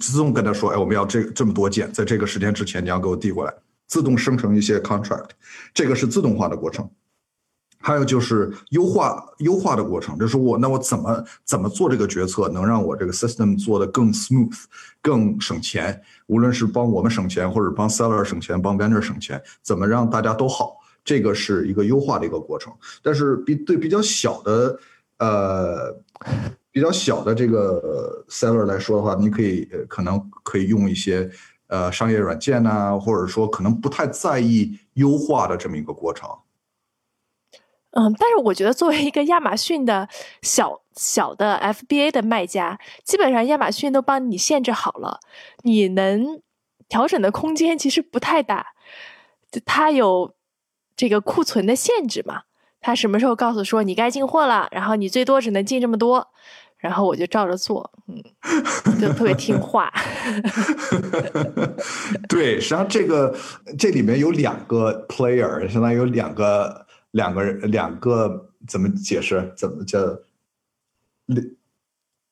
[0.00, 3.54] 自动跟他说：“哎，我们要这这么多件，在这个时间之前你要给我递过来。”
[3.86, 5.28] 自动生成一些 contract，
[5.74, 6.90] 这个是自动化的过程。
[7.84, 14.56] 还有就是优化优化的过程，就是我那我怎么怎么做这个决策，能让我这个 system 做的更 smooth，
[15.02, 16.00] 更省钱。
[16.26, 22.72] 无论是帮我们省钱，或者帮 seller 省钱，帮 vendor 省钱，怎么让大家都好，这个是一个优化的一个过程。
[23.02, 24.78] 但是比对比较小的
[25.18, 25.94] 呃。
[26.74, 31.30] 比较小的这个 seller 来说的话，你可以可能可以用一些
[31.68, 36.28] 呃商业软件呐，或者说可能不太在意优化的这么一个过程。
[37.96, 40.08] 嗯，但是我觉得作为一个亚马逊的
[40.42, 45.20] 小小的 FBA 的卖家，基本上亚马逊都帮你限制好了，
[45.62, 46.40] 你能
[46.88, 48.66] 调整的空间其实不太大。
[49.64, 50.34] 它有
[50.96, 52.42] 这个库存的限制嘛？
[52.80, 56.28] 它什么时候告诉说你该进货了，然后你最多只能进这么多。
[56.76, 58.22] 然后我就照着做，嗯，
[59.00, 59.90] 就特别听话。
[62.28, 63.34] 对，实际上这个
[63.78, 66.83] 这里面有两个 player，相当于有两个
[67.14, 69.52] 两个人两个怎么解释？
[69.56, 70.00] 怎么叫？
[71.26, 71.46] 两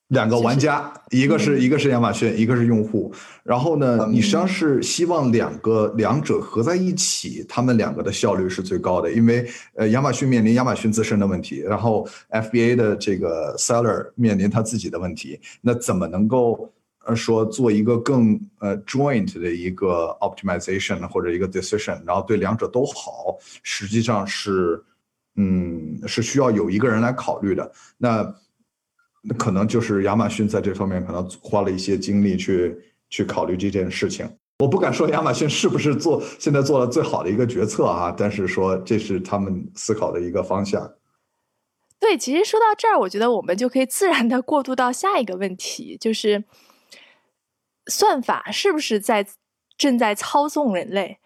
[0.09, 3.11] 两个玩家，一个是一个是亚马逊，一个是用户。
[3.43, 9.11] 然后呢，你实际上是希望两个两者合在一起，他们两个的效率是最高的。
[9.11, 15.41] 因为呃，亚马逊面临亚马逊自身的问题，然后 FBA 的这个 seller 面临他自己的问题。
[15.63, 16.71] 那怎么能够
[17.15, 24.83] 说做一个更呃 joint 的一个 optimization 或者一个 decision，然后对两者都好，实际上是
[25.37, 27.73] 嗯是需要有一个人来考虑的。
[27.99, 28.35] 那
[29.39, 32.77] 可能就是亚马逊在这方面可能花了一些精力去
[33.09, 34.29] 去考虑这件事情。
[34.59, 40.93] 我不敢说亚马逊是不是做现在做了最好的一个决策啊，但是说这是他们思考的一个方向。
[41.99, 46.45] 对，其实说到这儿，我觉得我们就可以自然的过渡到下一个问题，就是
[47.87, 49.27] 算法是不是在
[49.77, 51.19] 正在操纵人类？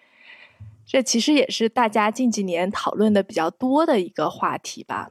[0.87, 5.11] 这其实也是大家近几年讨论的比较多的一个话题吧。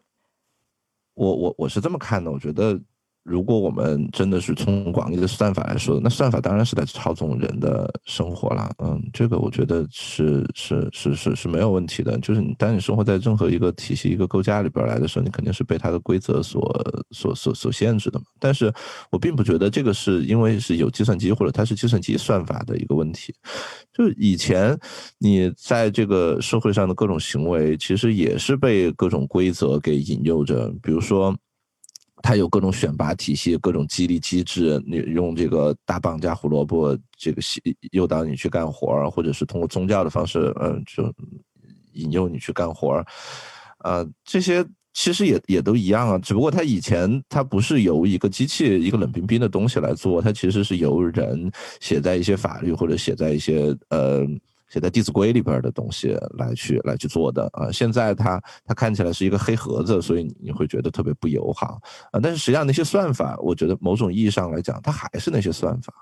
[1.13, 2.81] 我我我是这么看的，我觉得。
[3.25, 8.71] 如果我们真的是从广义的算法来说，那算法当然是在操纵人的生活了。
[8.77, 12.15] 嗯，这个我觉得是是是是是没有问题的。
[12.19, 16.61] 就是你当你生活在任何一个体系、一个构架里边来的时候，你肯定是被它的规则所
[17.09, 18.25] 所所所限制的嘛。
[18.39, 18.71] 但是
[19.09, 23.33] 我并不觉得这个是因为是有计算机或者它是计算机算法的一个问题。
[23.91, 24.77] 就以前
[25.17, 31.35] 你在这个社会上的各种行为，其实也是被各种规则给引诱着，比如说。
[32.25, 37.39] 它有各种选拔体系，各种激励机制，你用这个大棒加胡萝卜，这个
[37.91, 41.13] 诱导你去干活儿，或者是通过宗教的方式，嗯，就
[41.93, 43.05] 引诱你去干活儿，
[43.83, 54.25] 呃，这些其实也也都一样啊，只不过它以前它不是由一个机器一个冷冰冰的东西来做，它其实是由人写在一些法律或者写在一些呃
[54.69, 57.71] 写在《弟子规》里边的东西来去来去做的啊。
[57.71, 61.79] 现在它它看起来是一个黑盒子，所以你会觉得特别不友好
[62.11, 62.19] 啊。
[62.21, 65.93] 但是实际上那些算法，我觉得某种意义上来讲，它还是那些算法，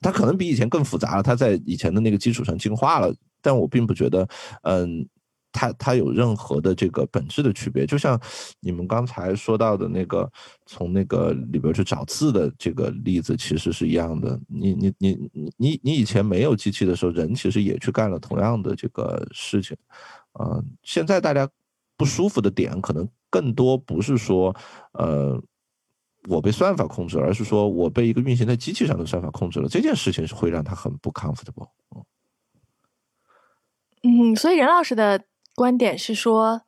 [0.00, 4.28] 它可能比以前更复杂了，它在以前的那个基础上进化了，但我并不觉得
[4.62, 5.08] 嗯。
[5.54, 7.86] 它它有任何的这个本质的区别？
[7.86, 8.20] 就像
[8.58, 10.28] 你们刚才说到的那个
[10.66, 14.38] 从那个里边去找字的这个例子，其实是一样的。
[14.48, 19.76] 你你你你你以前没有机器的时候，人其实也去干了同样的这个事情。
[20.32, 21.48] 呃，现在大家
[21.96, 24.54] 不舒服的点，可能更多不是说
[24.94, 25.40] 呃
[26.28, 29.68] 我被算法控制，而是说我被一个运行在机器上的算法控制了。
[29.68, 31.68] 这件事情是会让他很不 comfortable。
[34.02, 35.22] 嗯，所以任老师的。
[35.54, 36.62] 观点是说，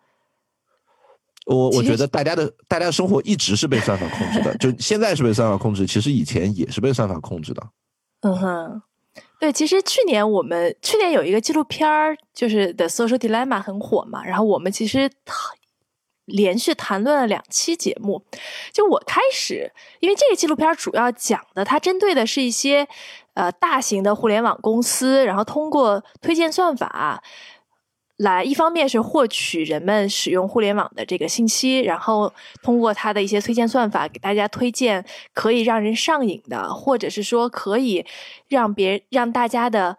[1.46, 7.62] 我我觉得大家的大家的生活一直是被算法控制的，就 现在是被算法控制，其实以前也是被算法控制的。
[8.20, 8.82] 嗯哼，
[9.38, 15.10] 对，其实去年我们去年有一个纪录片儿，就是《The Social Dilemma》很火嘛，然后我们其实
[16.24, 18.24] 连续谈论了两期节目。
[18.72, 22.88] 就我开始，因为这个纪录片主要讲的，它针对的是一些
[23.34, 27.22] 呃大型的互联网公司，然后通过推荐算法。
[28.18, 35.04] 来，一方面是获取人们使用互联网的这个信息，然后通过它的一些推荐算法，给大家推荐
[35.34, 38.06] 可以让人上瘾的，或者是说可以
[38.48, 39.98] 让别让大家的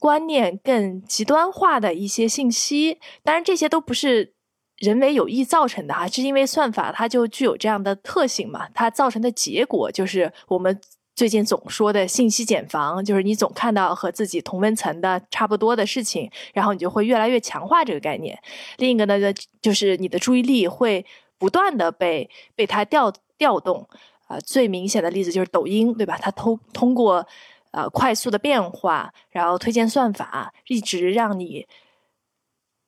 [0.00, 2.98] 观念更极端化的一些信息。
[3.22, 4.32] 当然，这些都不是
[4.78, 10.80] 人为有意造成的哈，是因为算法它就具有这样的特性嘛，它造成的结果就是我们。
[11.14, 18.38] 最近总说的信息茧房，就是你总看到和自己同温层的差不多的事情，然后你就会越来越强化这个概念。
[18.78, 19.18] 另一个呢，
[19.60, 21.04] 就是你的注意力会
[21.38, 23.86] 不断的被被它调调动。
[24.26, 26.16] 啊，最明显的例子就是抖音，对吧？
[26.18, 27.26] 它通通过
[27.72, 31.66] 呃快速的变化，然后推荐算法，一直让你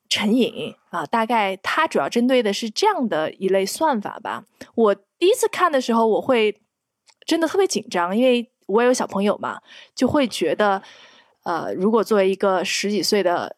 [0.09, 1.05] 成瘾啊。
[1.05, 4.45] 大概它主要针对的是这样的一类算法吧。
[4.73, 6.59] 我第一次看的时候，我会。
[7.25, 9.59] 真的特别紧张，因为我也有小朋友嘛，
[9.95, 10.81] 就会觉得，
[11.43, 13.55] 呃，如果作为一个十几岁的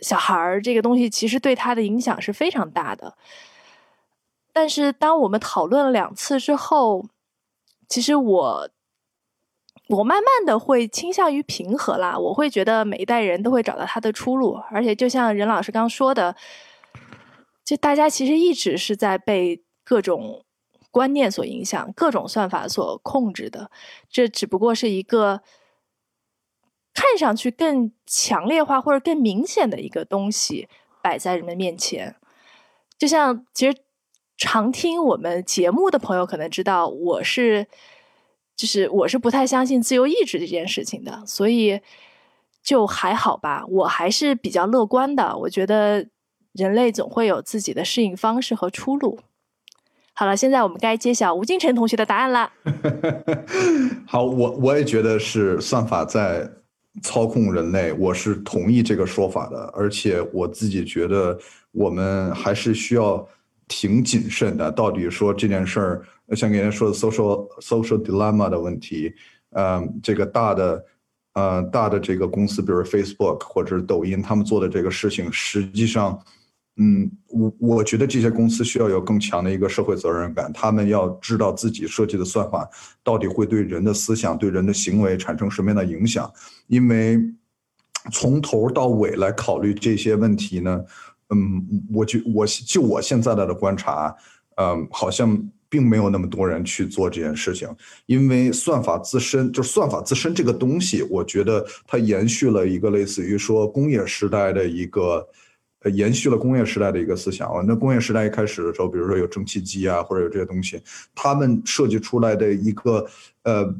[0.00, 3.16] 小孩儿，这个东西其实对他的影响是非常大的。
[4.52, 7.06] 但是当我们讨论了两次之后，
[7.88, 8.70] 其实我
[9.88, 12.18] 我慢慢的会倾向于平和啦。
[12.18, 16.34] 我会觉得每一代人都会找到他的出路，而且就像任老师刚说的，
[17.64, 20.42] 就大家其实一直是在被各种。
[20.96, 23.70] 观念所影响，各种算法所控制的，
[24.08, 25.42] 这只不过是一个
[26.94, 30.70] 看上去更强烈化或者更明显的一个东西
[31.02, 32.16] 摆在人们面前。
[32.96, 33.76] 就像其实
[34.38, 37.66] 常听我们节目的朋友可能知道，我是
[38.56, 41.78] 就是我是不太相信自由意志这件事情的，所以
[42.62, 43.66] 就还好吧。
[43.68, 46.08] 我还是比较乐观的，我觉得
[46.52, 49.18] 人类总会有自己的适应方式和出路。
[50.18, 52.50] 好了，现在我们该揭晓吴敬晨同学的答案了。
[54.08, 56.50] 好，我我也觉得是算法在
[57.02, 59.70] 操控人类，我是同意这个说法的。
[59.76, 61.38] 而且我自己觉得，
[61.70, 63.28] 我们还是需要
[63.68, 64.72] 挺谨慎的。
[64.72, 66.02] 到底说这件事儿，
[66.34, 69.12] 像刚才说的 social social dilemma 的问题，
[69.50, 70.84] 嗯，这个大的
[71.34, 76.18] 呃大的这个公司，比如 Facebook 或者是抖音，他们做的这个事情，实际上。
[76.78, 82.68] 嗯，我我觉得这些公司需要有更强的一个社会责任感，他们要知道自己设计的算法
[83.02, 86.30] 到底会对人的思想、对人的行为产生什么样的影响。
[86.66, 87.18] 因为
[88.12, 90.84] 从头到尾来考虑这些问题呢，
[91.30, 94.14] 嗯，我就我就我现在的观察，
[94.56, 97.66] 嗯，好像并没有那么多人去做这件事情。
[98.04, 105.26] 因为算法自身，就算法自身这个东西，我觉得它延续了一个类似于说工业时代的一个。
[105.90, 110.80] 延续了工业时代的一个思想啊，那工业时代一开始的时候，比如说有蒸汽机啊，或者有这些东西，
[111.14, 113.06] 他们设计出来的一个
[113.42, 113.74] 呃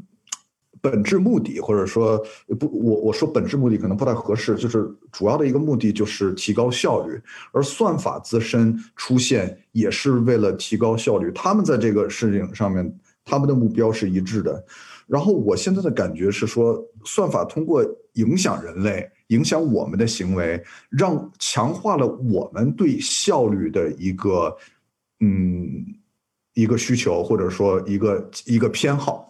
[0.79, 2.17] 本质目的，或者说
[2.59, 7.19] 不，我我说本质目的可能不太合适，就是主要的一个目的就是提高效率，
[7.51, 14.63] 而算法自身出现也是为了提高效率，他们在这个事情上面，他们的目标是一致的。
[15.07, 17.83] 然后我现在的感觉是说，算法通过
[18.13, 19.09] 影响人类。
[19.27, 24.55] 影响我们的行为，让强化了我们对效率的一个，
[25.19, 25.85] 嗯，
[26.53, 29.25] 一个需求，或者说一个一个偏好。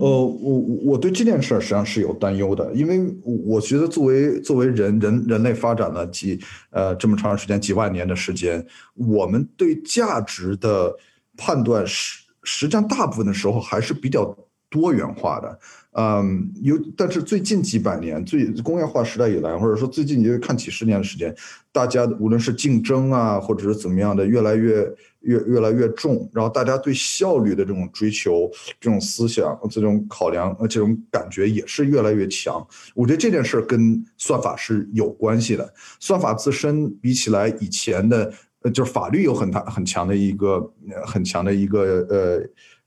[0.00, 6.36] 呃，我我对这件事儿实际上是有担忧的，因为我觉得作为作为人人人类发展了几
[6.70, 10.92] 呃这么长时间几万年的时间，我们对价值的
[11.36, 14.36] 判断实实际上大部分的时候还是比较
[14.72, 15.58] 多元化的。
[15.94, 21.34] 嗯，有，但是最近几百年，最工业化时代以来，或者说最近你就看几十年的时间，
[21.70, 28.50] 大家无论是竞争啊，或者是怎么样的，越来越越越来越重，然后大家对效率的这种追求、
[28.80, 32.66] 这种思想、这种考量、呃这种感觉也是越来越强。
[32.94, 35.74] 我觉得这件事儿跟算法是有关系的。
[36.00, 40.72] 算法自身比起来以前的，呃，就是法律有很大很强的一个
[41.04, 42.42] 很强的一个呃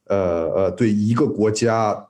[0.05, 2.07] 呃呃，对一个国家。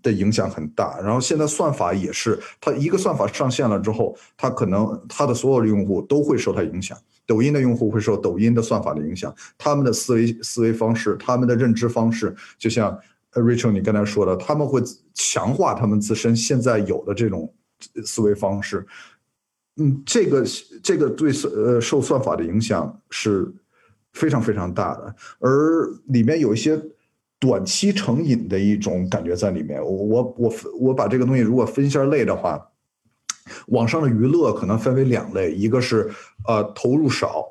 [0.00, 6.96] 的影响很大，然后现在算法也是，它一个算法上线了之后，它可能它的所有的用户都会受它影响。
[7.26, 12.96] 抖音的用户会受抖音的算法的影响，他们的思维思维方式，他们的认知方式，就像
[13.32, 14.80] Rachel 你刚才说的，他们会
[15.14, 17.52] 强化他们自身现在有的这种
[18.04, 18.86] 思维方式。
[19.78, 20.44] 嗯，这个
[20.80, 23.52] 这个对呃受算法的影响是
[24.12, 26.80] 非常非常大的，而里面有一些。
[27.40, 29.80] 短期成瘾的一种感觉在里面。
[29.80, 32.60] 我我我我把这个东西如果分一下类的话，
[33.68, 36.10] 网上的娱乐可能分为两类，一个是
[36.46, 37.46] 呃投入少，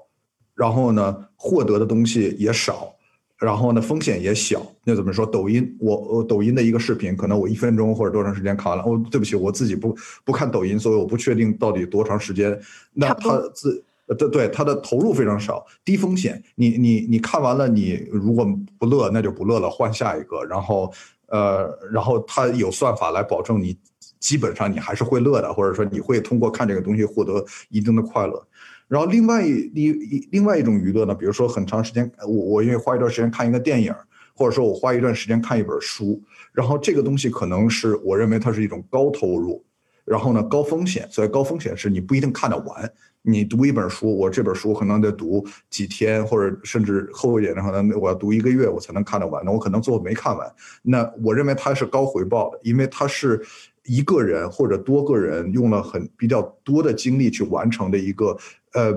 [0.55, 2.93] 然后呢获得的东西也少，
[3.37, 4.61] 然后呢风险也小。
[4.83, 5.25] 那怎么说？
[5.25, 8.83] 抖音我我抖音的一个视频，可能我一分钟或者多长时间看完了。
[8.83, 12.59] 哦，对不起，我自己不不看抖音，所以我不确定到底多长时间。
[12.93, 13.83] 那他自。
[14.07, 16.41] 呃，对对，它的投入非常少，低风险。
[16.55, 18.47] 你你你看完了，你如果
[18.79, 20.43] 不乐，那就不乐了，换下一个。
[20.45, 20.91] 然后，
[21.27, 23.77] 呃，然后它有算法来保证你
[24.19, 28.47] 基本上你还是会乐的，或者说你会通过看这个东西获得一定的快乐。
[28.87, 33.93] 然后，另外一一另外一种娱乐呢，比如说很长时间，我我愿意花一段时间看一个电影，
[34.33, 36.21] 或者说我花一段时间看一本书。
[36.53, 39.61] 然后这个东西可能是我认为它是一种高投入，
[40.05, 41.05] 然后呢高风险。
[41.11, 42.89] 所以高风险是你不一定看得完。
[43.29, 49.43] 你读一本书，我这本书可能得读几天，或者甚至厚一点的话，那我要读一个月我才能看得完。
[49.43, 50.49] 那我可能最后没看完。
[50.81, 53.41] 那我认为它是高回报的，因为它是
[53.83, 58.37] 一个人或者多个人用了很比较多的精力去完成的一个
[58.71, 58.91] 呃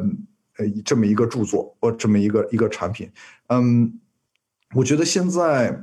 [0.58, 3.10] 呃这么一个著作或这么一个一个产品。
[3.48, 3.98] 嗯，
[4.76, 5.82] 我觉得现在，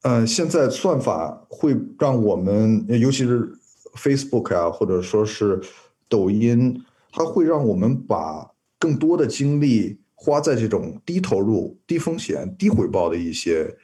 [0.00, 3.52] 呃，现在算法会让我们，尤其是
[3.94, 5.60] Facebook 啊，或者说是
[6.08, 6.82] 抖音。
[7.10, 13.76] 它会让我们把更多的精力花在这种低投入、低风险、低回报的一些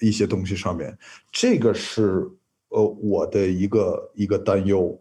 [0.00, 0.96] 一些东西上面，
[1.32, 2.28] 这个是
[2.68, 5.00] 呃我的一个一个担忧。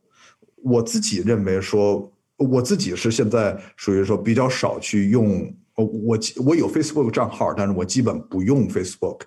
[0.64, 9.22] 我自己认为说，我自己是现在属于说比较少去用，我我有 Facebook 账号，但是我基本不用 Facebook。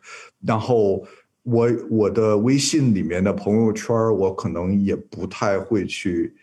[0.44, 1.04] 然后
[1.42, 6.34] 我我的微信里面的朋友圈，我可能也不太会去。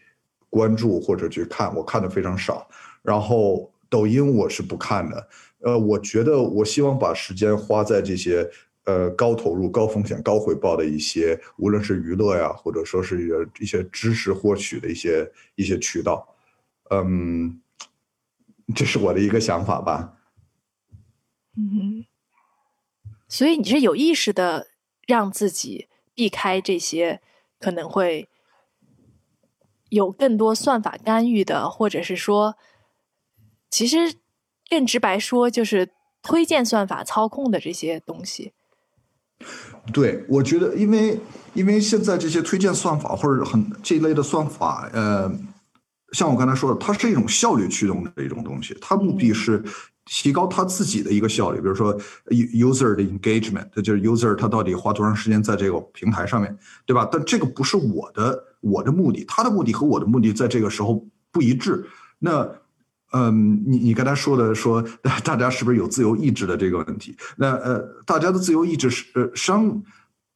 [0.49, 2.67] 关注或者去看，我看的非常少。
[3.01, 5.29] 然后抖音我是不看的。
[5.59, 8.49] 呃，我觉得我希望把时间花在这些
[8.85, 16.35] 呃高投入、高风险、高回报的一些，无论是娱乐呀，或者说是一些知识获取的一些一些渠道。
[16.89, 17.59] 嗯，
[18.73, 20.13] 这是我的一个想法吧。
[21.57, 22.05] 嗯，
[23.27, 24.67] 所以你是有意识的
[25.05, 27.19] 让自己避开这些
[27.59, 28.28] 可能会。
[29.89, 32.55] 有更多算法干预的，或者是说，
[33.69, 34.13] 其实
[34.69, 35.89] 更直白说，就是
[36.21, 38.53] 推荐算法操控的这些东西。
[39.91, 41.19] 对，我觉得，因为
[41.53, 45.31] 因为现在这些推荐算法或者很这一类的算法，呃，
[46.11, 49.63] 像我刚才说的，它是一种效率驱动的一种东西，它目的是
[50.05, 57.07] 提高它自己的一个效率，比如说 user 的 engagement，就是 user 他到底花多长时间在这个平台上面，对吧？
[57.11, 58.45] 但这个不是我的。
[58.61, 61.85] 我的目的，他的目的和我的目的在这个时候不一致。
[62.19, 62.49] 那，
[63.11, 64.83] 嗯，你你刚才说的说，
[65.23, 67.15] 大家是不是有自由意志的这个问题？
[67.37, 69.81] 那呃，大家的自由意志是呃，商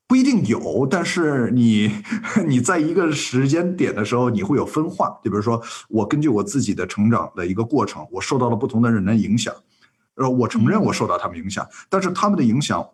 [0.07, 1.91] 不一定有，但是你
[2.47, 5.09] 你在一个时间点的时候，你会有分化。
[5.24, 9.53] 就比如说，我根据我自己的成长的一个过程，我受到了不同的人的影响，
[10.15, 12.88] 呃，我承认我受到他们影响，但是他们的影响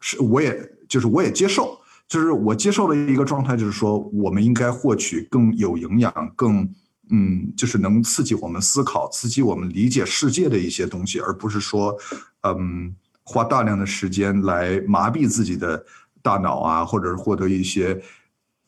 [0.00, 1.78] 是我也就是我也接受。
[2.12, 6.68] 就是我接受的一个状态，就是说，我们应该获取更有营养、更
[7.08, 11.96] 嗯，就是能刺激我们思考、刺激我们理解世界的一些东西，而不是说，
[12.42, 15.82] 嗯，花大量的时间来麻痹自己的
[16.20, 17.98] 大脑啊，或者是获得一些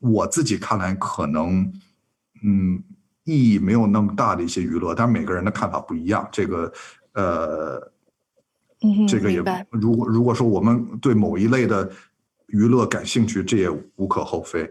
[0.01, 1.71] 我自己看来可能
[2.43, 2.83] 嗯
[3.25, 4.95] 意义没有那么大的一些娱乐。
[4.95, 6.73] 但是每个人的看法不一样，这个
[7.13, 7.93] 呃，
[9.07, 11.91] 这个也如果如果说我们对某一类的。
[12.47, 14.71] 娱乐感兴趣，这也无可厚非。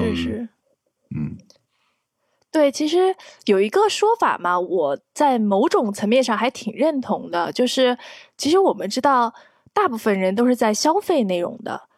[0.00, 0.48] 是是，
[1.16, 1.36] 嗯，
[2.52, 3.14] 对，其实
[3.46, 7.98] 有一个说法嘛，我在某种层面上还挺认同的，就是
[8.36, 9.34] 其实我们知道，
[9.72, 11.88] 大部分人都是在消费内容的，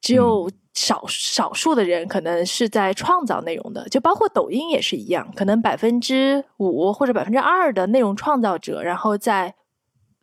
[0.00, 9.54] 只有少少数的人可能是在创造内容的，就包括抖音也是一样，可能百分之五或者百分之二的内容创造者，然后在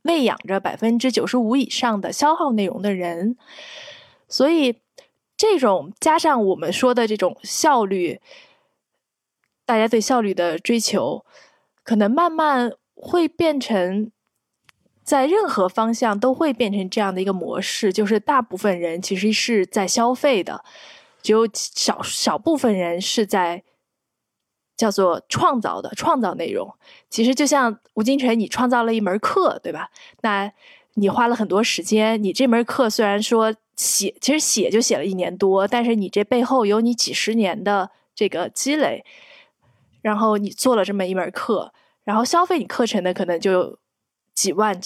[0.03, 3.37] 喂养着百分之九十五以上的消耗内容的人，
[4.27, 4.75] 所以。
[5.37, 8.21] 这种加上我们说的这种效率，
[9.65, 11.25] 大家对效率的追求，
[11.83, 14.11] 可能慢慢会变成
[15.03, 20.63] 在任何方向都会变成这样的一个模式，就是大部分人其实是在消费的，
[21.23, 23.63] 只有少少部分人是在
[24.81, 26.73] 叫做创造的，创造内容。
[27.09, 29.89] 其实就像吴金城，你创造了一门课，对吧？
[30.21, 30.51] 那
[30.95, 33.53] 你花了很多时间，你这门课虽然说。
[33.77, 39.03] 写其实写就写了一年多，但是你这背后有你几十年的这个积累，
[40.03, 41.73] 然后你做了这么一门课，
[42.03, 43.79] 然后消费你课程的可能就
[44.35, 44.79] 几万、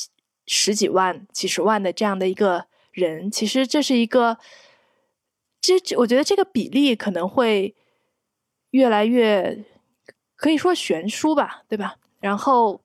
[0.47, 4.37] 十几万、几十万的这样的一个人，其实这是一个，
[5.59, 7.75] 这我觉得这个比例可能会
[8.69, 9.65] 越来越
[10.35, 11.95] 可以说悬殊吧，对吧？
[12.19, 12.81] 然后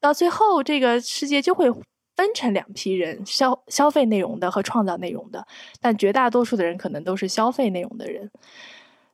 [0.00, 1.70] 到最后，这个世界就会。
[2.16, 5.46] 分成两批人，消消费内容的和创造内容的，
[5.80, 8.30] 但绝大多数的人可能都是消费内容的人。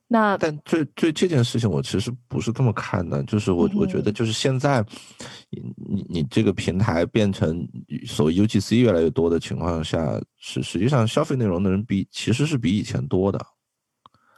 [0.09, 4.83] 那但对对这件事情，我其实不是这么看的，就是我我觉得就是现在，
[5.49, 7.65] 你你这个平台变成
[8.05, 13.39] 所谓 UGC 越来越多的情况下，实实际上消费内容的人比其实是比以前多的。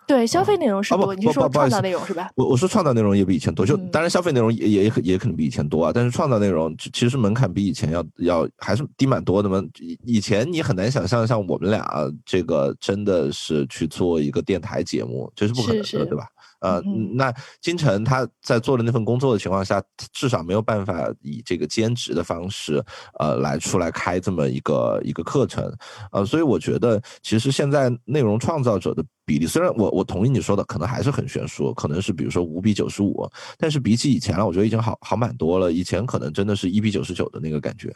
[0.10, 2.32] 对，消费内容是多，你是说创造内容是吧？
[2.34, 5.92] 我我说创造内容也比以前多，就当然消费内容也也也可能比以前多啊。
[5.94, 9.64] 但是创造内容其实门槛比以前要要还是低蛮多的嘛。
[10.04, 11.88] 以前你很难想象像我们俩
[12.26, 16.26] 这个真的是去做一个电台节目，这是不可能的，对吧？
[16.60, 16.82] 呃，
[17.14, 19.82] 那金晨他在做的那份工作的情况下，
[20.12, 22.84] 至少没有办法以这个兼职的方式，
[23.18, 25.74] 呃，来出来开这么一个一个课程，
[26.12, 35.72] 呃，所以我觉得其实现在内容创造者的比例，虽然我我同意你说的，可能还是很悬殊，可能是比如说五比九十五，但是比起以前了，我觉得已经好好蛮多了。
[35.72, 37.94] 以前可能真的是一比九十九的那个感觉。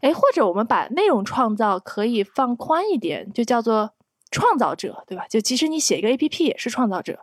[0.00, 3.92] 哎，或者我们把内容创造可以放宽一点，就叫做。
[4.30, 5.26] 创造者，对吧？
[5.28, 7.18] 就其实你写一个 A P P 也是创造者。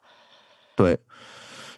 [0.76, 0.97] 对，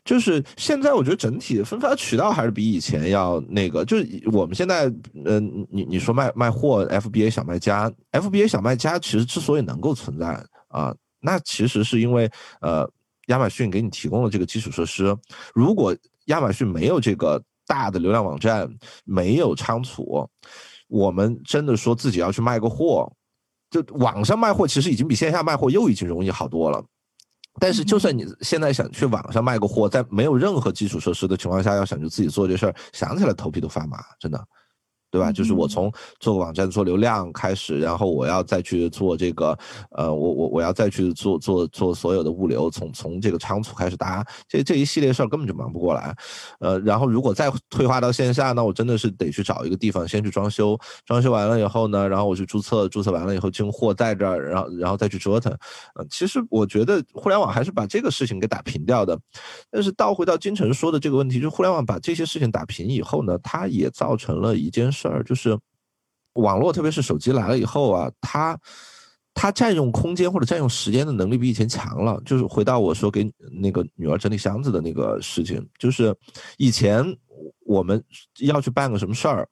[0.04, 3.86] 就是现在我觉得整体分发渠道还是比以前要那个。
[3.86, 4.86] 就是我们现在，
[5.26, 12.30] 嗯，你你说卖卖货，F B A 小卖家，F B A 小卖家其实之所以能够存在啊，那其实是因为
[12.62, 12.90] 呃，
[13.28, 15.16] 亚马逊给你提供了这个基础设施。
[15.54, 18.70] 如果亚马逊没有这个大的流量网站，
[19.06, 20.28] 没有仓储，
[20.88, 23.12] 我们真的说自己要去卖个货。
[23.70, 26.84] 就网上卖货其实已经比线下卖货又已经容易好多了，
[27.60, 34.48] 但是就算你现在想去网上卖个货，在没有任何基础设施的情况下，要想去自己做这事儿，想起来头皮都发麻，真的。
[35.12, 35.32] 对吧？
[35.32, 39.58] 就是我从做个网站做流量开始，然后我要再去做这个，
[39.92, 46.16] 呃，我我我要再去做做做所有的物流，从从这个仓储开始搭，这这一系列事儿根本就忙不过来，
[46.60, 55.52] 呃，然后如果再退化到线下，那我真的是得去找一个地方先去装修，装修完了以后呢，然后我去注册，注册完了以后进货在这儿，然后然后再去折腾，
[55.96, 59.18] 呃，其实我觉得互联网还是把这个事情给打平掉的，
[59.72, 64.99] 但是倒回到金晨说的这个问题，就互联网把这些事情打平以后呢，它也造成了一件事。
[65.00, 65.58] 事儿就是，
[66.34, 68.60] 网络特别是手机来了以后啊，它
[69.34, 72.22] 它占用空间或者占用时间的能力比以前强了。
[72.26, 73.32] 就是回到我说给
[73.62, 76.14] 那个女儿整理箱子的那个事情，就是
[76.58, 77.06] 以前
[77.66, 78.04] 我们
[78.40, 79.48] 要去办个什么事儿，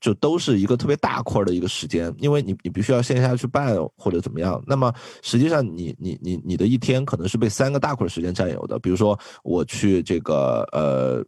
[0.00, 4.62] 就都是一个特别大块儿的一个时间，因为你你必须要线下去办或者怎么样。
[4.66, 8.78] 那么实际上你你你你的一天可能是被三个大块时间占有的。
[8.78, 11.24] 比如说我去这个呃。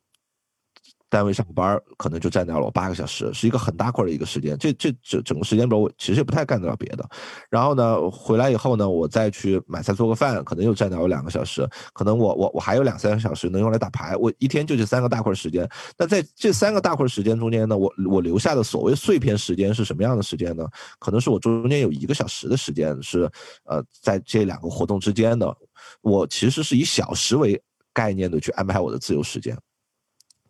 [1.14, 4.58] 单位上班可能就占掉了我八个小时，是一个很大块的一个时间。
[4.58, 7.08] 这这整整个时间表我其实也不太干得了别的。
[7.48, 11.68] 然后呢，回来以后呢，我再去买菜做个饭，可能又占掉我两个小时。
[11.92, 14.16] 可能我我我还有两三个小时能用来打牌。
[14.16, 15.68] 我一天就这三个大块时间。
[15.96, 20.66] 那在这三个大块时间中间呢，我我留下的所谓碎片时间是什么样的时间呢？
[20.98, 23.30] 可能是我中间有一个小时的时间是
[23.66, 25.56] 呃在这两个活动之间的。
[26.00, 27.62] 我其实是以小时为
[27.92, 29.56] 概念的去安排我的自由时间。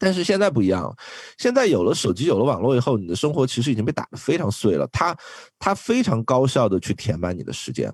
[0.05, 0.95] 但是现在不一样，
[1.39, 4.87] 现在有了手机，有了网络以后，你的生活其实已经被打得非常碎了。
[4.93, 5.17] 它，
[5.59, 7.91] 它非常高效的去填满你的时间，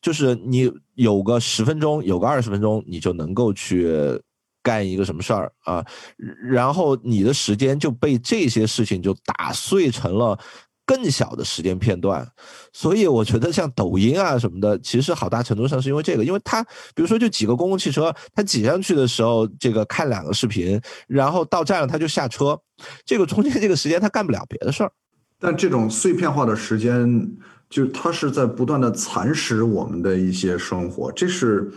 [0.00, 4.22] 就是你有个十分钟，有个二十分钟，你就能够去
[4.62, 5.84] 干一个什么事儿啊，
[6.16, 10.38] 然后你的时间就被这些事情就打碎成了
[10.86, 12.26] 更小的时间片段。
[12.72, 16.62] 所以我觉得像抖音啊什么的，其实好大程度上是因为这个，因为它
[16.94, 22.58] 比如说就几个公共汽车，它挤上去的时候，这个看两个视频，然后到站了他就下车，
[23.04, 24.92] 这个中间这个时间他干不了别的事儿。
[25.38, 27.30] 但这种碎片化的时间，
[27.68, 31.70] 就它是在不断的蚕食我们的一些生活，这是，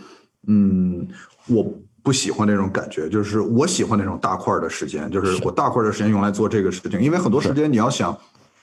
[0.46, 1.06] 嗯，
[1.46, 1.64] 我
[2.02, 8.16] 不喜欢那种感觉，就是我喜欢那种大块的时间，就是我大块的时间用来做这个事情，因为很多时间你要想。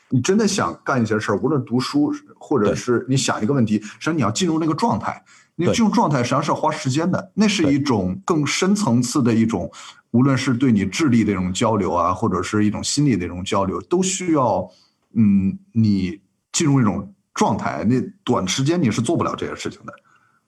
[0.09, 5.23] 你真的想干一些事儿，无论读书，或者是你想一个问题，实际上你要进入那个状态。
[5.59, 9.71] 你进入状态实际上是要花时间的，那是一种更深层次的一种，
[10.11, 14.69] 无论是对你智力的一种交流啊，或者是一种心理的一种交流，都需要，
[15.15, 17.83] 嗯，你进入一种状态。
[17.85, 19.91] 那短时间你是做不了这些事情的。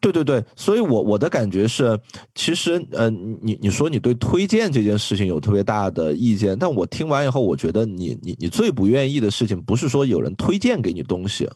[0.02, 2.00] 对对对，所以，我我的感觉是，
[2.34, 11.50] 其实，呃，你你说你对推荐这件事情有特别大的意见，但我听完以后，我觉得你你你最不愿意的事情，不是说有人推荐给你东西，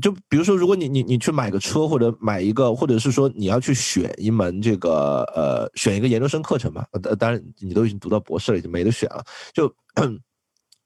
[0.00, 9.72] 就比如说，如果你你你去买个车，或者买一个，或者是说你要去选一门这个呃选一个研究生课程吧，呃，当然你都已经读到博士了，已经没得选了，就。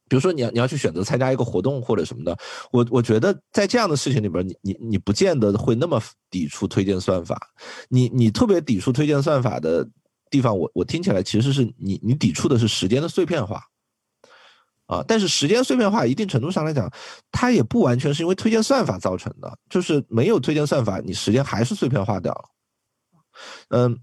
[0.08, 2.36] 比如说你要你要去选择参加一个活动或者什么的，
[2.72, 6.00] 我我觉得在这样的事情里边，你你你不见得会那么
[6.30, 7.38] 抵触推荐算法。
[7.88, 9.88] 你你特别抵触推荐算法的
[10.30, 13.62] 地方，我我听起来其实是你你抵触的是时间的碎片化
[14.86, 15.02] 啊。
[15.08, 16.92] 但是时间碎片化一定程度上来讲，
[17.32, 22.44] 它也不完全是因为推荐算法造成的，就是没有推荐算法，你时间还是碎片化掉了。
[23.70, 23.98] 嗯。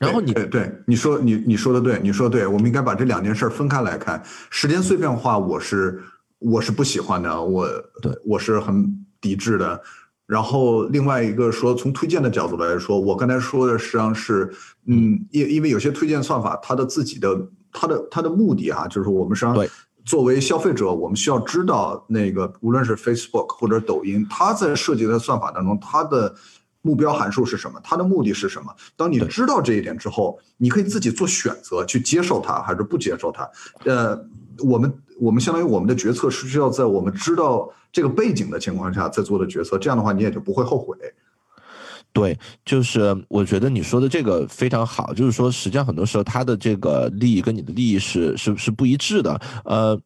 [0.00, 4.22] 然后你对对你说你你说的对，你说的对，我们应该把这两件事分开来看。
[4.48, 6.02] 时间碎片化，我是
[6.38, 7.68] 我是不喜欢的，我
[8.00, 9.78] 对我是很抵制的。
[10.26, 14.50] 然后另外一个说，从推荐的角度来说，我刚才说的实际上是，
[14.86, 19.66] 嗯，因因为有些推荐算法，它的自己的它的它的目的啊，就是我们实际上
[20.06, 26.34] 作为消费者，我们需要知道那个无论是 Facebook 或者抖音，它在设计的算法当中，它的。
[26.82, 27.80] 目标函数是什么？
[27.84, 28.74] 它的目的是什么？
[28.96, 33.48] 当你知道这一点之后，你可以自己做选择，去接受它还是不接受它。
[33.84, 34.18] 呃，
[34.58, 40.96] 我们我们相当于我们的决策是需要在我们知道这个背景的情况下再做的决策，这样的话你也就不会后悔。
[42.12, 49.40] 对，就是我觉得你说的这个非常好，就是说实际上很多时候他的这个利益跟你的利益是是是不一致的。
[49.64, 50.00] 呃。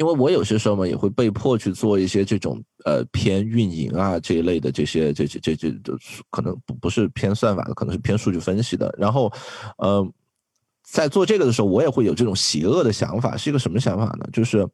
[0.00, 5.92] 因为我有些时候嘛，也会被迫去做一些这种呃偏运营啊这一类的这些这这这这这
[6.30, 8.90] 可能不不是偏算法的，可能是偏数据分析的。
[8.96, 9.30] 然后，
[9.76, 10.10] 呃，
[10.82, 14.26] 在做这个的时候，我也会有这种邪恶的想法，是一个什么想法呢？
[14.32, 14.66] 就是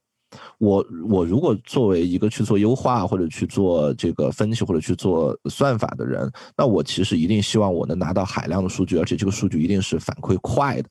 [0.58, 10.88] 我我如果作为一个去做优化或者去做这个分析或者去做算法的人，那我其实一定希望我能拿到海量的数据，而且这个数据一定是反馈快的。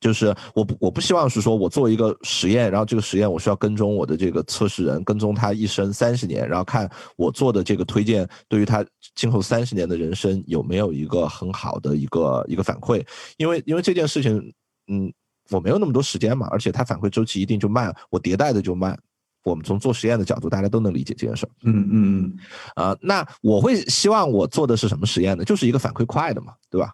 [0.00, 8.82] 就是我不我不希望是说我做一个实验，然后这个实验我需要跟踪我的这个测试人，跟踪他一生三十年，然后看我做的这个推荐对于他
[9.14, 13.06] 今后三十年的人生有没有一个很好的一个一个反馈。
[13.36, 14.52] 因为因为这件事情，
[14.88, 15.12] 嗯，
[15.50, 18.98] 我没有那么多时间嘛，而且它反馈周期一定就慢，我迭代的就慢。
[19.44, 21.50] 我们从做实验的角度，大家都能理解这件事儿。
[21.64, 22.38] 嗯嗯嗯。
[22.74, 25.44] 啊，那我会希望我做的是什么实验呢？
[25.44, 26.90] 就是一个反馈快的嘛，对吧？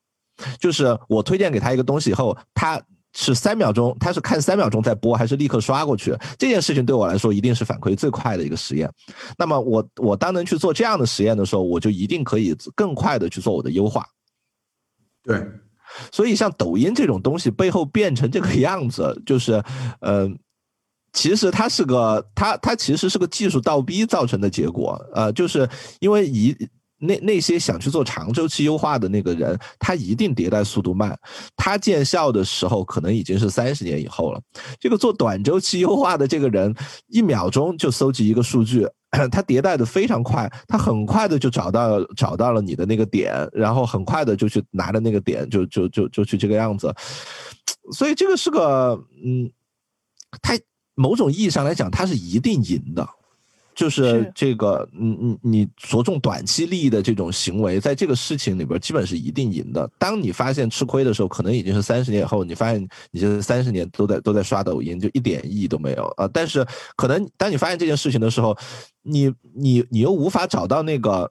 [0.58, 2.82] 就是我推荐给他一个东西以后，他。
[3.18, 6.14] 是三秒钟，他是看三秒钟再播，还是立刻刷过去？
[6.38, 8.92] 这件事情对我来说一定是反馈最快的一个实验。
[9.38, 14.06] 那么我我当能去做这样的实验的时候，我就一定可以更快的去做我的优化。
[15.24, 15.42] 对，
[16.12, 19.64] 所以像抖音这种东西背后变成这个样子，就是，
[20.00, 20.38] 嗯，
[21.14, 25.02] 其实它是个它它其实是个技术倒逼造成的结果。
[25.14, 25.66] 呃，就是
[26.00, 26.54] 因为一。
[26.98, 31.18] 那那些想去做长周期优化的那个人，他一定迭代速度慢，
[31.54, 34.40] 他见效的时候可能已经是三十年以后了。
[34.80, 36.74] 这个做短周期优化的这个人，
[37.08, 38.88] 一秒钟就搜集一个数据，
[39.30, 46.94] 他迭代的非常快，他很快的就找到找到了你的那个点，然后很快的就去拿着那个点，就就就就去这个样子。
[47.92, 49.50] 所以这个是个，嗯，
[50.40, 50.58] 他
[50.94, 53.06] 某种意义上来讲，他是一定赢的。
[53.76, 59.86] 就是这个，你你你着重短期利益的这种行为，在这个事情里边基本是一定赢的。
[59.98, 66.26] 当你发现吃亏的时候，可能已经是三十年以后，你发现你这三十年都在都在刷抖音，就一点意义都没有啊。
[66.32, 66.66] 但是
[66.96, 68.56] 可能当你发现这件事情的时候，
[69.02, 71.30] 你你你又无法找到那个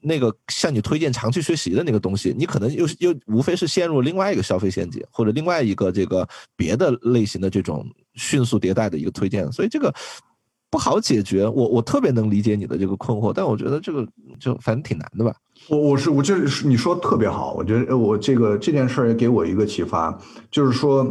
[0.00, 9.92] 那个向你推荐长期学习的那个东西，你可能又又无非是陷入另外一个消费陷阱，或者另外一个这个别的类型的这种迅速迭代的一个推荐，所以这个。
[10.70, 14.06] 不好解决，我我特别能理解你的这个困惑，但我觉得这个
[14.38, 15.34] 就反正挺难的吧。
[15.68, 20.16] 我我是我这是你说特别好，我觉得我这个这件事儿也给我一个启发，
[20.50, 21.04] 就是说，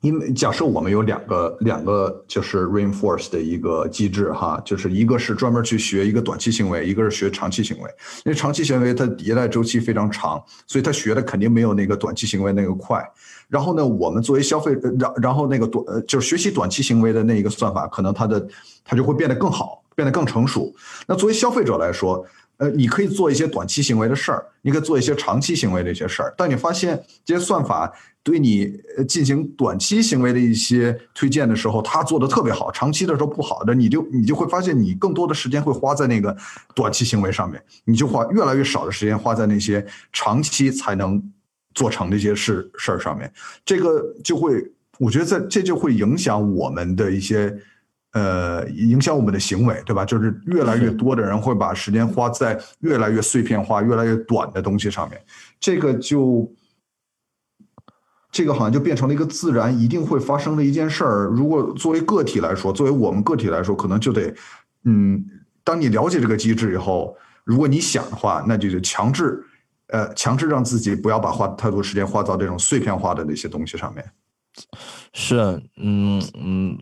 [0.00, 7.90] 因为假设我们有两个两个就是 reinforce 的一个机制哈，就是一个是专门去学一个短期行为，一个是学长期行为。
[8.24, 13.06] 因为长期行为它迭代周期非常长，所以它学的肯定没有那个短期行为那个快。
[13.48, 18.48] 然后呢，我们作为消费，然然后那个短就是学习短期行为的那一个算法，可能它的
[18.84, 20.74] 它就会变得更好，变得更成熟。
[21.06, 22.24] 那作为消费者来说，
[22.58, 26.32] 呃，你可以做一些短期行为的事儿，你可以做一些长期行为的一些事儿。
[26.36, 27.92] 但你发现这些算法
[28.22, 28.72] 对你
[29.08, 36.36] 进行短期行为的一些推荐的时候，他做的特别好，长期的时候不好的，你就你就会发现你更多的时间会花在那个
[36.74, 41.22] 短期行为上面，你就花越来越少的时间花在那些长期才能
[41.74, 43.32] 做成的一些事事儿上面。
[43.64, 47.56] 这个就会，我觉得在这就会影响我们的一些。
[48.12, 50.04] 呃，影响我们的行为，对吧？
[50.04, 55.22] 就是越来越多的人会把时间花在越来越碎片化、越来越短的东西上面，
[55.60, 56.52] 这个就，
[58.32, 61.24] 这个好像就变成了一个自然一定会发生的一件事儿。
[61.26, 64.34] 如果作为个体来说，作为我们个体来说，可能就得，
[64.84, 65.24] 嗯，
[65.64, 69.44] 当你了解这个机制以后，如果你想的话，那就得强制，
[69.88, 74.04] 呃，强制让自己不要把花太多时间花到这种碎片化的那些东西上面。
[75.12, 76.78] 是，嗯嗯。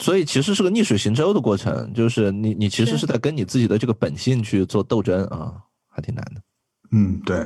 [0.00, 5.52] 所以其实是个逆水行舟的过程，就是你你其实是在跟你自己的这个本性去做斗争啊，
[5.88, 6.40] 还挺难的。
[6.92, 7.44] 嗯，对。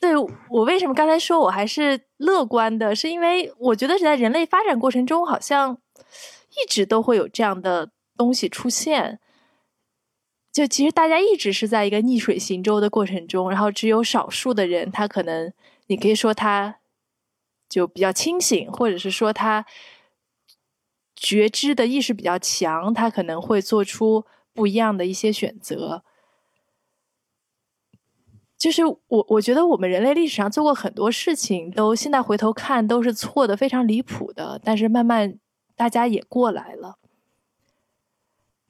[0.00, 5.78] 对我为什么刚才说我还是乐观的，是因为我觉得是在人类发展过程中，好像
[6.50, 9.20] 一直都会有这样的东西出现。
[10.50, 15.52] 就其实大家一直是在一个逆水行舟的过程中，然后只有少数的人，他可能
[15.86, 16.78] 你可以说他
[17.68, 19.66] 就比较清醒，或者是说他。
[21.22, 24.24] 觉知的意识比较强，他可能会做出
[24.54, 26.02] 不一样的一些选择。
[28.60, 34.60] 就是我，我觉得我们人类历史上做过很多事情，都现在回头看都是错的，非常离谱的。
[34.62, 35.36] 但是慢慢
[35.74, 36.96] 大家也过来了。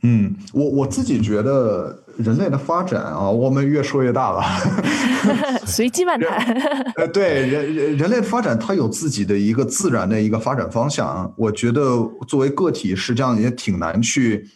[0.04, 4.40] 嗯，我我自己觉得人类的发展啊，我们越说越大了。
[5.66, 6.54] 随机漫谈。
[6.94, 11.34] 呃，对人人人类的发展，它有自己的一个自然的一个发展方向。
[11.36, 14.48] 我觉得作为个体，实际上也挺难去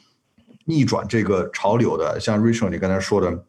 [0.67, 2.19] 逆转这个潮流的。
[2.21, 3.45] 像 Rachel 你刚才说的，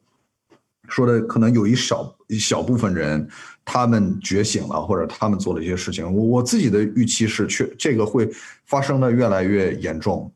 [0.87, 3.27] 说的可能有一少一小部分人，
[3.63, 6.05] 他们觉醒了，或者他们做了一些事情。
[6.11, 8.29] 我我自己的预期是，确这个会
[8.65, 10.31] 发生的越来越严重。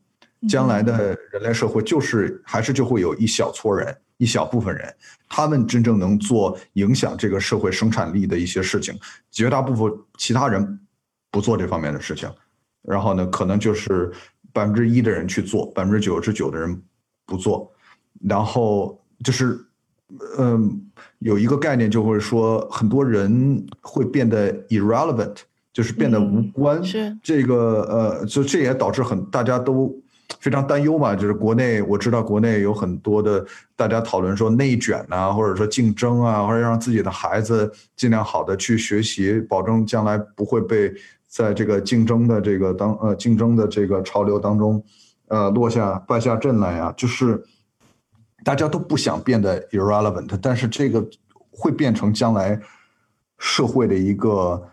[0.48, 4.90] 将来的人类社会就是还是就会有一小撮人，一小部分人，
[5.28, 8.98] 他们真正能做影响这个社会生产力的一些事情，
[9.30, 10.80] 绝大部分其他人
[11.30, 12.26] 不做这方面的事情，
[12.80, 14.10] 然后呢，可能就是
[14.50, 16.82] 百分之一的人去做，百分之九十九的人
[17.26, 17.70] 不做，
[18.26, 19.62] 然后就是，
[20.38, 20.82] 嗯，
[21.18, 25.36] 有一个概念就会说，很多人会变得 irrelevant，
[25.72, 29.94] 就是变得无关，是这个呃，就这也导致很大家都。
[30.38, 33.44] 非常担忧嘛，就是国内我知道国内有很多的
[33.74, 40.94] 大家讨论说内卷啊，或者说竞争啊，或者让自己的孩子尽量好的去学习，保证将来不会被
[41.26, 44.80] 在这个竞争的这个当呃竞争的这个潮流当中，
[45.26, 46.94] 呃落下败下阵来呀。
[46.96, 47.42] 就是
[48.44, 51.06] 大家都不想变得 irrelevant，但是这个
[51.50, 52.60] 会变成将来
[53.38, 54.68] 社会的一个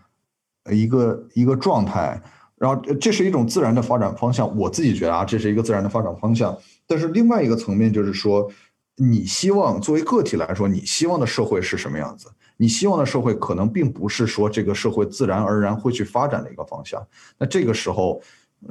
[0.71, 2.21] 一个一个状态。
[2.57, 6.57] 然后这是一种自然的发展方向，我自己觉得啊，这是一个自然的发展方向。
[6.87, 8.49] 但是另外一个层面就是说，
[8.95, 12.27] 你希望作为个体来说，你希望的社会是什么样子？
[12.57, 17.05] 你希望的社会可能并不是说这个社会自然而然会去发展的一个方向。
[17.37, 18.19] 那这个时候，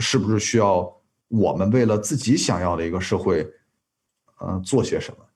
[0.00, 0.92] 是不是需要
[1.28, 3.48] 我们为了自己想要的一个社会，
[4.40, 5.26] 嗯，做些什么？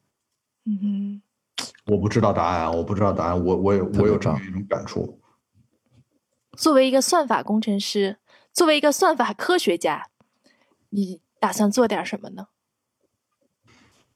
[0.67, 1.23] 嗯哼，
[1.87, 5.19] 我不知道答案，我不知道答案，我我有我有这样一种感触。
[6.57, 8.19] 作为一个算法工程师。
[8.53, 10.09] 作为一个算法科学家，
[10.89, 12.49] 你打算做点什么呢？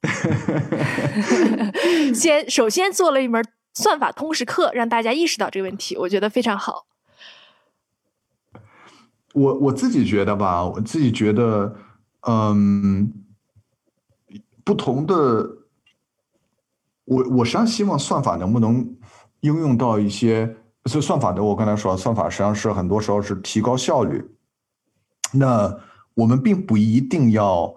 [2.13, 6.87] 先首先做了一门算法通识课，让大家意识到这个问题，我觉得非常好。
[9.35, 11.77] 我我自己觉得吧，我自己觉得，
[12.23, 13.24] 嗯，
[14.65, 15.15] 不同的，
[17.05, 18.97] 我我实际上希望算法能不能
[19.41, 20.57] 应用到一些。
[20.87, 24.23] 所以算法的，我刚才说，算法实际上是很多时候是提高效率。
[25.33, 25.75] 那
[26.13, 27.75] 我们并不一定要，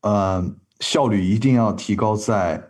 [0.00, 0.44] 呃，
[0.80, 2.60] 效率一定要提高在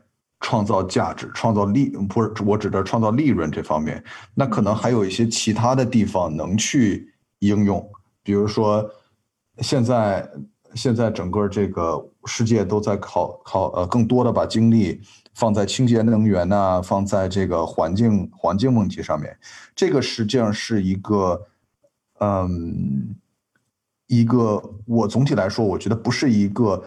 [0.40, 4.04] 创造价值、创造利，不是我指的创造利润这方面。
[4.34, 7.90] 那可能还有一些其他的地方能去应用，
[8.22, 8.86] 比如说，
[9.60, 10.30] 现在
[10.74, 11.96] 现在整个这个
[12.28, 15.00] 世界都在考考呃，更多的把精力。
[15.34, 19.38] 放在清洁能源呐，放在这个环境环境问题上面，
[19.72, 21.46] 这个实际上是一个，
[22.18, 23.14] 嗯，
[24.08, 26.82] 一个，我总体来说，我觉得不是一个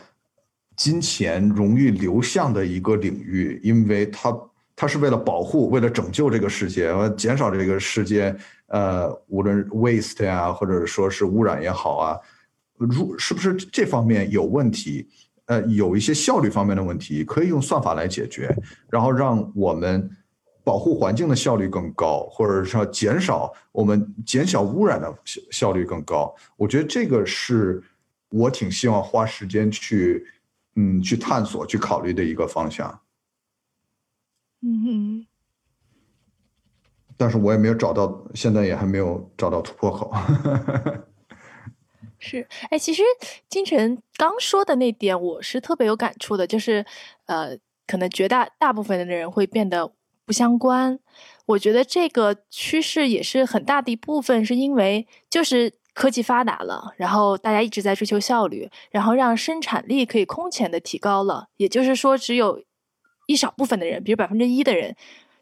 [0.76, 4.38] 金钱容易流向的一个领域，因为它
[4.76, 8.36] 它是为了保护、为了拯救这个世界，呃，减少这个世界，
[8.68, 12.20] 呃，无论 waste 呀，或者说是污染也好啊，
[12.76, 15.08] 如是不是这方面有问题？
[15.52, 18.56] 呃，有一些效率方面的问题，可以用算法来解决，
[18.90, 20.10] 然后让我们
[20.64, 26.34] 保护环境的效率更高，或者说减少我们减小污染的效效率更高。
[26.56, 27.84] 我觉得这个是
[28.30, 30.26] 我挺希望花时间去，
[30.78, 33.02] 嗯，去探索、去考虑的一个方向。
[34.62, 35.28] 嗯哼，
[37.18, 40.14] 但是我也没有找到，现在也还没有找到突破口。
[42.24, 43.02] 是，哎，其实
[43.50, 46.86] 金晨刚说的那点，我是特别有感触的，就是，
[47.26, 47.58] 呃，
[47.88, 49.92] 可能绝大大部分的人会变得
[50.24, 51.00] 不相关。
[51.48, 61.48] 我觉得这个趋势也是很大的一部分，是因为就是科技发达了，然后大家一直在追求效率，然后让生产力可以空前的提高了。
[61.58, 62.64] 也就是说，只有
[63.26, 64.96] 一少部分的人，比如百分之一的人，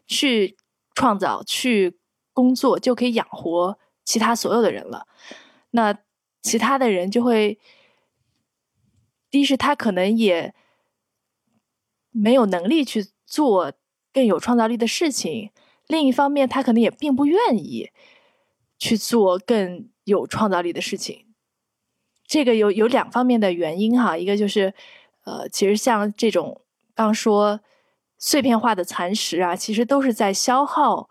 [0.06, 0.56] 去
[0.94, 1.98] 创造、去
[2.32, 5.06] 工作，就可以养活其他所有的人了。
[5.72, 5.94] 那
[6.42, 7.58] 其他的人就会，
[9.30, 10.54] 第一是他可能也
[12.10, 13.72] 没有能力去做
[14.12, 15.50] 更有创造力的事情，
[15.86, 17.90] 另一方面他可能也并不愿意
[18.78, 21.26] 去做更有创造力的事情。
[22.26, 24.72] 这个有有两方面的原因哈，一个就是，
[25.24, 26.62] 呃，其实像这种
[26.94, 27.60] 刚说
[28.16, 31.10] 碎片化的蚕食啊，其实都是在消耗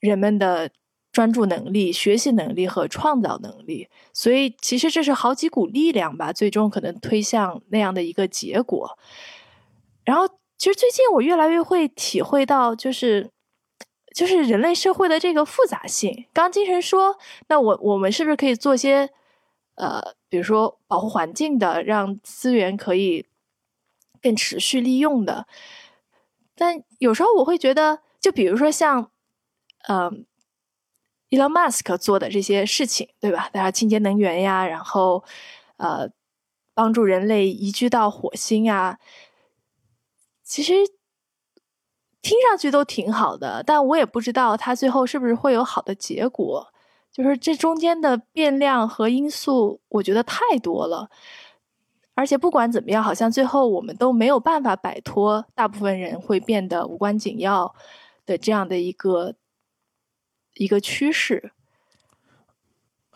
[0.00, 0.70] 人们的。
[1.16, 8.98] 专注能力、学习能力和创造能力，所以其实这是好几股力量吧，最终可能推向那样的一个结果。
[10.04, 13.30] 然后，其实最近我越来越会体会到，就是
[14.14, 16.26] 就是人类社会的这个复杂性。
[16.34, 17.16] 刚精神说，
[17.48, 19.08] 那我我们是不是可以做些
[19.76, 23.24] 呃，比如说保护环境的，让资源可以
[24.20, 25.46] 更持续利用的？
[26.54, 29.10] 但有时候我会觉得，就比如说像
[29.88, 30.26] 嗯。
[31.30, 33.48] Elon Musk 做的这些事情，对吧？
[33.52, 35.24] 大家清洁能源呀，然后
[35.76, 36.08] 呃，
[36.72, 38.98] 帮助人类移居到火星呀，
[40.44, 40.72] 其实
[42.22, 46.72] 听上去都挺好的，但我也不知道他最后是不是会有好的结果。
[47.10, 51.10] 就是这中间的变量和因素，我觉得太多了。
[52.14, 57.74] 而且不管怎么样，好像最后我们都没有办法摆脱大部分人会变得无关紧要
[58.24, 59.34] 的这样的一个。
[60.56, 61.52] 一个趋势，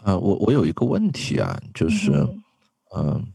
[0.03, 2.11] 呃，我我有一个问题啊，就是，
[2.95, 3.33] 嗯，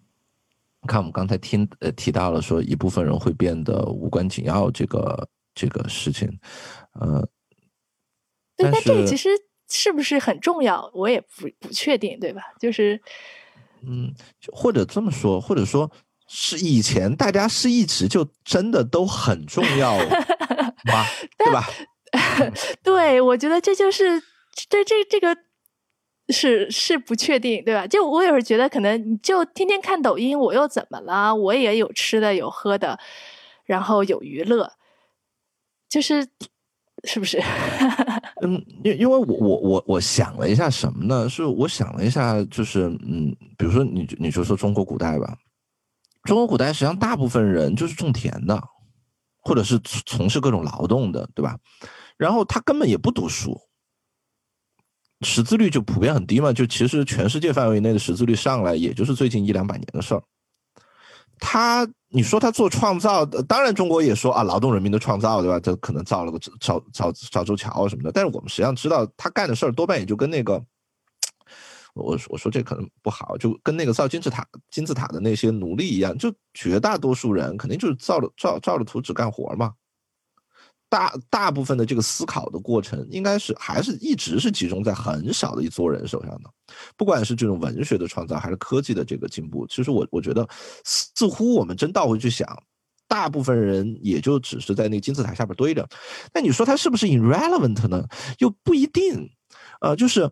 [0.87, 6.39] 看我们刚才听呃提到了说一部分人会变得无关紧要这个这个事情，
[6.93, 7.27] 呃，
[8.55, 9.29] 对，但这个其实
[9.69, 12.41] 是不是很重要，我也不不确定，对吧？
[12.59, 13.01] 就是，
[13.81, 14.13] 嗯，
[14.51, 15.91] 或者这么说，或者说
[16.27, 19.97] 是以前大家是一直就真的都很重要
[20.85, 21.05] 吗？
[21.37, 21.67] 对吧？
[22.83, 24.21] 对，我觉得这就是
[24.69, 25.35] 这这这个
[26.29, 27.85] 是是不确定，对吧？
[27.85, 31.33] 就我有时候觉得，可能你就天天看抖音，我又怎么了？
[31.35, 32.97] 我也有吃的，有喝的，
[33.65, 34.71] 然后有娱乐，
[35.89, 36.27] 就是
[37.03, 37.39] 是不是？
[38.41, 41.29] 嗯，因因为我我我我想了一下什么呢？
[41.29, 45.37] 是我想了一下，就是嗯，比如说你你就说中国古代吧，
[46.23, 48.61] 中国古代实际上大部分人就是种田的，
[49.43, 51.57] 或者是从事各种劳动的，对吧？
[52.17, 53.59] 然后他根本也不读书，
[55.21, 56.53] 识字率就普遍很低嘛。
[56.53, 60.23] 就其实全世界范围内的识字率上来，也就是最近一两百年的事儿。
[61.37, 65.59] 他，你说他做创造，当然中国也说啊，劳动人民的创造，对吧？
[65.59, 68.11] 这可能造了个造造造舟桥什么的。
[68.11, 70.63] 但是我们实际上知道，他干的事儿多半也就跟那个，
[71.93, 79.73] 我我说这可能不好，就跟那个造金字塔金字塔的那些奴隶一样，就绝大多数人肯定就是照了照照着图纸干活嘛。
[80.89, 86.49] 大大部分的这个思考的过程，应该是还是一直是集中在很少的一撮人手上的。
[86.95, 90.47] 不管是这种文学的创造，还是科技的这个进步，其实我我觉得，
[90.83, 92.47] 似乎我们真倒回去想，
[93.07, 95.87] 大部分人也就只是在那金字塔下边堆着。
[96.33, 98.05] 那你说他是不是 irrelevant 呢？
[98.39, 99.29] 又不一定。
[99.81, 100.29] 呃，就是。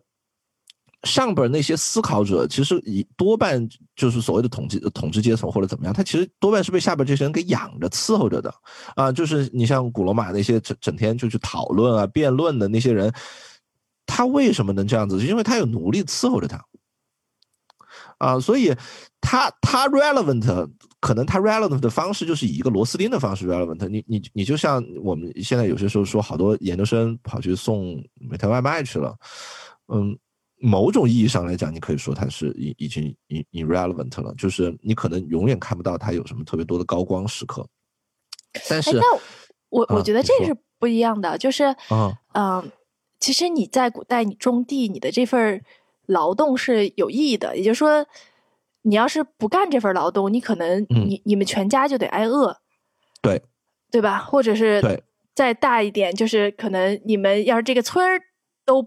[1.04, 8.52] 上边那些思考者，其实以多半就是所谓的统计统治阶层或者怎么样，他其实多半是被下边这些人给养着伺候着的
[8.96, 9.12] 啊。
[9.12, 13.12] 就是你像古罗马那些整整天就去讨论啊、辩论的那些人，
[14.06, 15.24] 他为什么能这样子？
[15.24, 16.64] 因为他有奴隶伺候着他
[18.18, 18.40] 啊。
[18.40, 18.74] 所以
[19.20, 23.86] 他他 relevant，可能他 relevant 的方式就是以一个螺丝钉的方式 relevant。
[23.88, 29.14] 你你你就像我们现在有些时候说，好多研究生跑去送美团外卖去了，
[29.88, 30.18] 嗯。
[30.64, 33.14] 某种意义上来讲，你可以说它是已已经
[33.52, 37.66] irrelevant 了，就是你可能永远看不到它有什么特别多的高光时刻。
[38.68, 38.98] 但是，
[39.68, 42.72] 我我觉得这是不一样的，就是嗯嗯，
[43.20, 45.62] 其实你在古代你种地，你的这份
[46.06, 48.06] 劳动是有意义的，也就是说，
[48.82, 52.58] 你要是不干这份劳动，你可能你你们全家就得挨饿，
[53.20, 53.42] 对。
[53.90, 54.18] 对吧？
[54.18, 55.04] 或者是对。
[55.36, 58.20] 再大一点，就是可能你们要是这个村儿
[58.64, 58.84] 都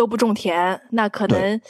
[0.00, 1.60] 都不种田，那可能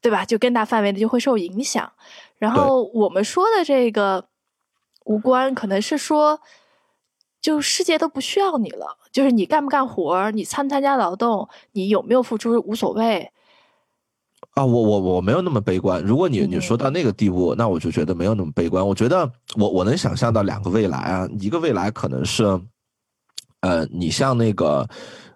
[0.00, 0.24] 对吧？
[0.24, 1.90] 就更大范围的就会受影响。
[2.38, 4.24] 然后我们说的这个。
[5.04, 6.38] 无关，可能是说，
[7.40, 8.96] 就世界都不需要你了。
[9.10, 13.32] 就是你干不干活，你参不参加劳动，你有没有付出无所谓。
[14.54, 16.00] 啊，我我我没有那么悲观。
[16.04, 18.86] 如果你你说到那个地步，那我就觉得没有那么悲观。
[18.86, 22.44] 我觉得我我能想象到两个未来啊，一个未来可能是，
[23.58, 24.88] 呃，你像那个，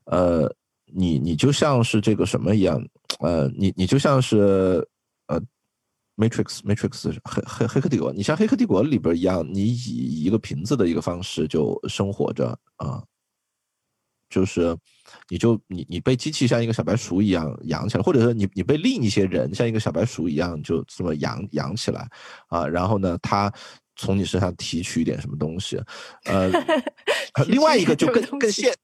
[0.04, 0.48] 呃，
[0.96, 2.82] 你你就像是这个什么一样，
[3.20, 4.88] 呃，你你就像是
[5.26, 5.40] 呃。
[6.18, 13.04] Matrix Matrix 黑黑黑客帝国，你像黑客帝国里边一样，你以一个瓶子的一个方式就生活着啊，
[14.30, 14.74] 就是
[15.28, 22.08] 你就你你被机器像一个小白鼠一样养起来，或者说你你被另一些人像一个小白鼠一样就这么养养起来
[22.48, 23.52] 啊，然后呢，他
[23.96, 25.78] 从你身上提取一点什么东西，
[26.24, 26.50] 呃，
[27.46, 28.74] 另外一个就更更现。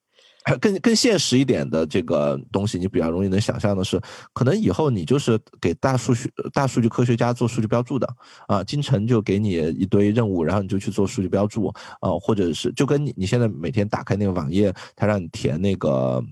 [0.60, 4.00] 更更现实一点的这个东西，你比较容易能想象的是，
[4.32, 8.08] 可能以后你就是给大数据大数据科学家做数据标注的
[8.48, 11.66] 啊，金城就给你一堆任务，然后你就去做数据标注
[12.00, 16.22] 啊，或者是就跟你你现在每天打开那个网页，他让你填那个。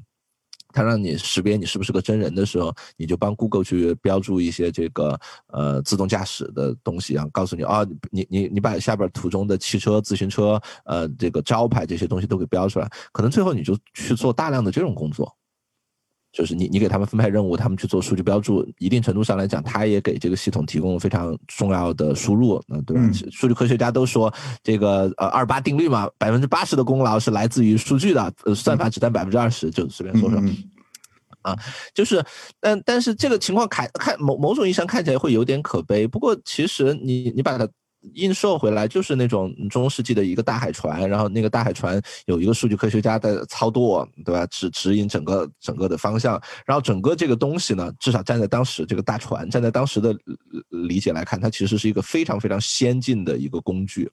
[0.72, 5.18] 他让你识别你是不是个真人的时候，你就帮 Google 去标注一些这个
[5.48, 15.36] 呃自动驾驶的东西，然后告诉你啊，你你你把下边图中的汽车、自行车呃这个招牌这些东西都给标出来，可能最后你就去做大量的这种工作。
[16.32, 23.02] 就是你，你给他们分配任务，他们去做数据标注，一定程度上来讲，他也给这个系统提供了非常重要的输入，那对吧？
[23.32, 30.40] 数据科学家都说，这个呃二八定律嘛，百分之八十的功劳是来自于数据的，呃，算法只占百分之二十，就随便说说。
[31.42, 31.56] 啊，
[31.94, 32.24] 就是，
[32.60, 37.68] 但但是这个情况看看某某种意义上看起来会有点可悲，不过其实你你把它。
[38.14, 44.46] 映射回来就是那种中世纪的一个大海船，然后那个大海船有一个数据科学家在操舵，对吧？
[44.46, 50.16] 指指引整个整个的方向，然后整个这个东西呢，至少站在当时这个大船站在当时的
[50.68, 54.10] 理解来看，它其实是一个非常非常先进的一个工具，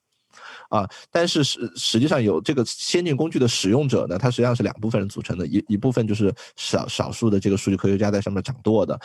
[0.69, 8.99] 啊，但是实实际上有这个先进工具的使用者呢，它实际上是两部分人组成的，一一部分就是少少数的这个数据科学家在上面掌舵的，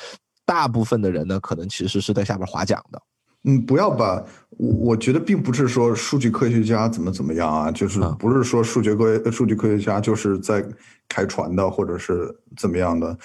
[0.44, 3.00] 大部分的人呢，可能其实是在下边划桨的。
[3.44, 10.64] 嗯，不要把我我觉得并不是说数据科学家怎么怎么样啊，就是不是说数据科数据科学家就是在
[11.08, 13.18] 开船的或者是怎么样的。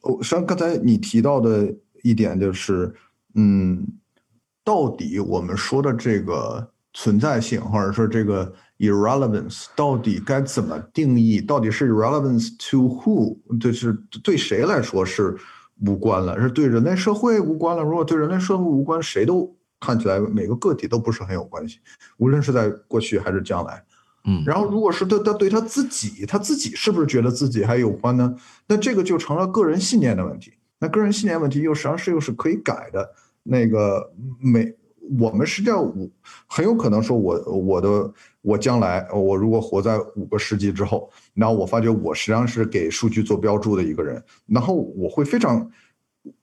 [0.00, 1.70] 我像刚才你提到的
[2.02, 2.90] 一点就是，
[3.34, 3.86] 嗯，
[4.64, 11.38] 到底我们说的这个存在性或者说这个 irrelevance 到底该怎么定义？
[11.40, 13.36] 到底是 irrelevance to who？
[13.58, 13.92] 就是
[14.24, 15.36] 对谁来说是？
[15.86, 17.82] 无关了，是对人类社会无关了。
[17.82, 21.78] 如果对人类社会无关，谁都看起来每个个体都不是很有关系，
[22.18, 23.84] 无论是在过去还是将来。
[24.24, 28.34] 嗯，然后如果是对他对他自己，他自己是不是觉得自己还有关呢？
[28.66, 30.52] 那这个就成了个人信念的问题。
[30.78, 33.14] 那个人信念问题又实际上是又是可以改的。
[33.42, 34.74] 那个每
[35.18, 36.08] 我们实际上我
[36.46, 41.10] 很有可能说，我我的我将来我如果活在五个世纪之后。
[41.34, 45.70] 然后我发觉我实际上是给数据做标注的一个人，然后我会非常，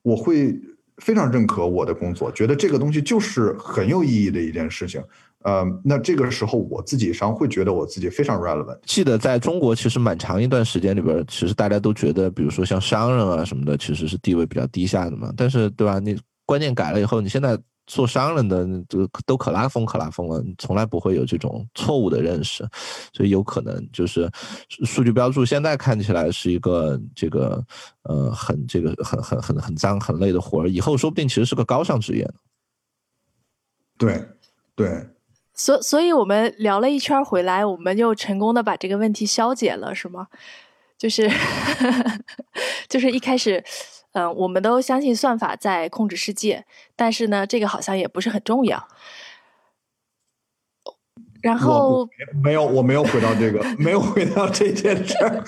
[0.02, 0.58] 我会
[0.96, 5.00] 非常认可我的工作，觉得这个东西就是很有意义的一件事情。
[5.42, 8.78] 呃，那这个时候我自己实际上会觉得我自己非常 relevant。
[8.84, 15.32] 记得在中国其实蛮长一段时间里边，其实大家都觉得，比如说像商人啊什么的，其实是地位比较低下的嘛。
[15.36, 16.00] 但是对吧？
[16.00, 17.56] 你观念改了以后，你现在。
[17.88, 22.62] 做商人的都都可拉风可拉风了，从来不会有这种错误的认识，
[23.14, 24.30] 所以有可能就是
[24.84, 27.64] 数据标注现在看起来是一个这个
[28.02, 32.34] 呃很这个很很很很脏很累的活儿，以后说不定其实是个高尚职业呢。
[33.96, 34.22] 对
[34.76, 35.08] 对，
[35.54, 40.28] 所所以我们聊了一圈回来，我们就成功的把这个问题消解了，是吗？
[40.98, 41.30] 就是
[42.86, 43.64] 就是一开始。
[44.18, 46.64] 嗯，我们都相信算法在控制世界，
[46.96, 48.88] 但是呢，这个好像也不是很重要。
[51.40, 52.08] 然后
[52.42, 55.44] 没有，我没有回到这个，没有回到这件事儿。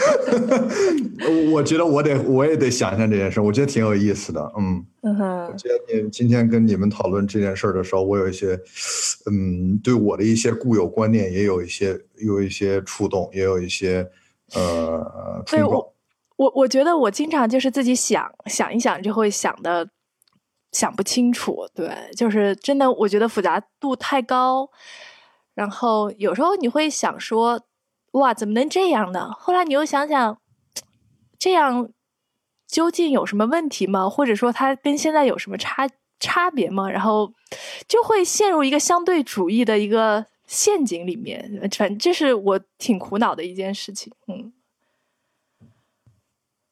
[1.53, 4.41] 我觉得我得，我也得想想这件事儿，我觉得挺有意思的。
[4.57, 8.57] 嗯嗯哼，我觉得你今天跟你们讨论这件事儿的时候，我有一些，
[9.29, 14.09] 嗯，对我的一些固有观念也有一些，有一些触动，也有一些
[14.55, 15.93] 呃，对我。
[16.41, 19.87] 我我觉得我经常就是自己想想一想就会想的
[20.73, 24.71] 想不清楚，对，就是真的，我觉得复杂度太高。
[25.53, 27.61] 然后有时候你会想说，
[28.13, 29.31] 哇，怎么能这样呢？
[29.39, 30.41] 后来你又想想，
[31.39, 31.91] 这样
[32.67, 34.09] 究竟有什么问题吗？
[34.09, 35.87] 或者说它跟现在有什么差
[36.19, 36.89] 差别吗？
[36.89, 37.35] 然后
[37.87, 41.69] 就会陷入一个相对主义的一个陷阱里面。
[41.77, 44.11] 反正这是我挺苦恼的一件事情。
[44.29, 44.51] 嗯，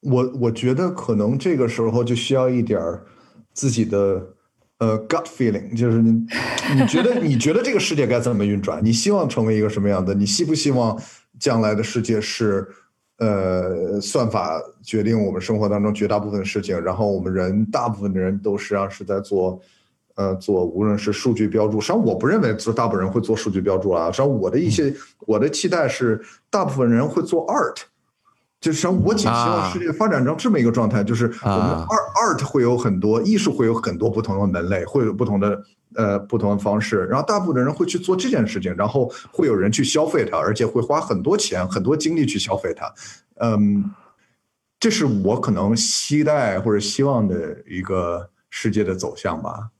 [0.00, 3.04] 我我觉得可能这个时候就需要一点儿
[3.52, 4.34] 自己的。
[4.80, 6.12] 呃，gut feeling 就是你，
[6.76, 8.80] 你觉得你觉得这个世界该怎么运转？
[8.80, 10.14] 你希望成为一个什么样的？
[10.14, 10.96] 你希不希望
[11.36, 12.64] 将来的世界是，
[13.16, 19.60] 呃，算法决定我们生活当中绝大部分事情，然后我们人大部分的人都实际上是在做，
[20.14, 24.94] 呃，做无论是数据标注，实际上我不认为做大部分人会做数据标注啊，实际上我的一些
[25.26, 27.80] 我的期待是大部分人会做 art。
[28.60, 35.62] 就是说，我仅希望世界发展成这么一个状态，就是我们 art art 会有很多艺术，会有很多不同的门类，会有不同的
[35.94, 37.06] 呃不同的方式。
[37.06, 42.92] 然后大部分的人会去做这件事情，然后会有人去消费它，而且会花很多钱、很多精力去消费它。
[43.36, 43.92] 嗯，
[44.80, 49.70] 这是我可能期待或者希望的一个世界的走向吧。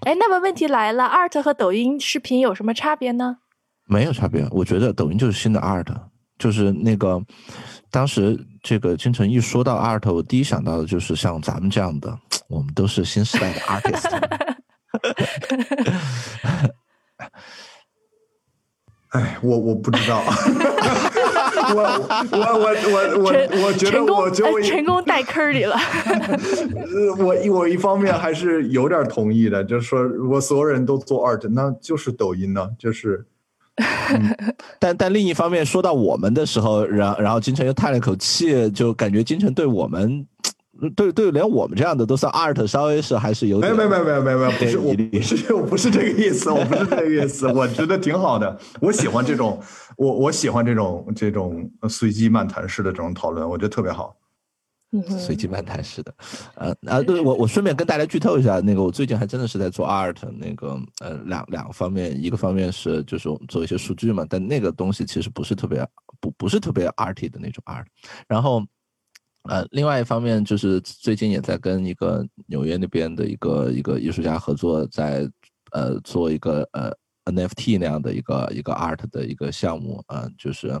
[0.00, 3.36] 哎，那么问题来了，art 和抖音视频有什么差别呢？
[3.86, 5.86] 没有差别，我觉得抖音就是新的 art。
[6.40, 7.22] 就是那个，
[7.90, 12.18] 当时这个金晨一说到 art，我第一想到的就是像咱们这样的，
[12.48, 14.08] 我们都是新时代的 artist。
[19.10, 20.22] 哎，我我不知道，
[21.74, 21.82] 我
[22.30, 23.32] 我我我我
[23.66, 25.76] 我觉得我就成功带坑里了。
[27.18, 33.26] 我我一方面还是有点同意的，就是说，如果所有人都做 art，那就是抖音呢，就是。
[34.78, 40.26] 但但另一方面，说到我们的时候，然然后金城又叹了口气，就感觉金城对我们，
[40.94, 43.74] 对 对，连我们这样的都算 art，稍微是还是有点。
[43.74, 49.60] 没有没有没有没有没有，不是我不是我不是这个意思，我不是这个意思，我觉得挺好的，我喜欢这种，
[49.96, 54.14] 我我喜欢这种这种随机漫谈式的这种讨论，我觉得特别好。
[55.20, 56.12] 随机漫谈式的，
[56.56, 65.86] 呃啊，对我我顺便跟大家剧透一下，那个我最近还真的是在做 art，那个呃两两个方面，一个方面是就是做一些数据嘛，但那个东西其实不是特别
[66.20, 67.84] 不不是特别 arty 的那种 art，
[68.26, 68.66] 然后
[69.44, 75.30] 呃另外一方面就是最近也在跟一个纽约那边的一个一个艺术家合作，在
[75.70, 76.92] 呃做一个呃
[77.26, 80.72] NFT 那样的一个一个 art 的一个项目嗯，就是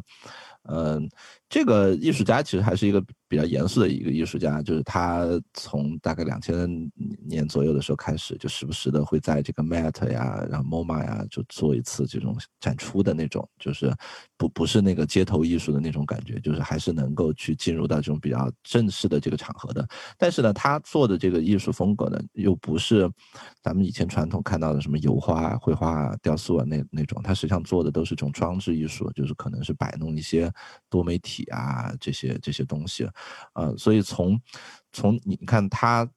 [0.68, 1.08] 嗯。
[1.52, 5.24] 这个艺术家其实还是一个比较严肃的一个艺术家，就是他
[5.54, 6.68] 从大概两千
[7.24, 13.94] 年左右的时候开始，就时不时的会在这个 Met 呀，然后 MoMA 呀，就做一次这种展出的那种，就是
[14.36, 19.86] 不不是那个街头艺术的那种感觉，就是还是能够去进入到这种比较正式的这个场合的。
[20.18, 23.08] 但是呢，他做的这个艺术风格呢，又不是
[23.62, 30.52] 咱们以前传统看到的什么油画、绘画、雕塑啊那那种，他实际上做的都是这种装置艺术，就是可能是摆弄一些
[30.88, 31.44] 多媒体。
[31.50, 33.06] 啊，这些这些东西，
[33.54, 34.40] 呃，所以从
[34.92, 36.08] 从你看他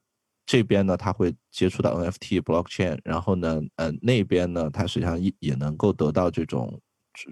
[0.46, 6.80] 这边呢，他会接触到 NFT blockchain，然后呢，呃，那边呢，他实际上也也能够得到这种，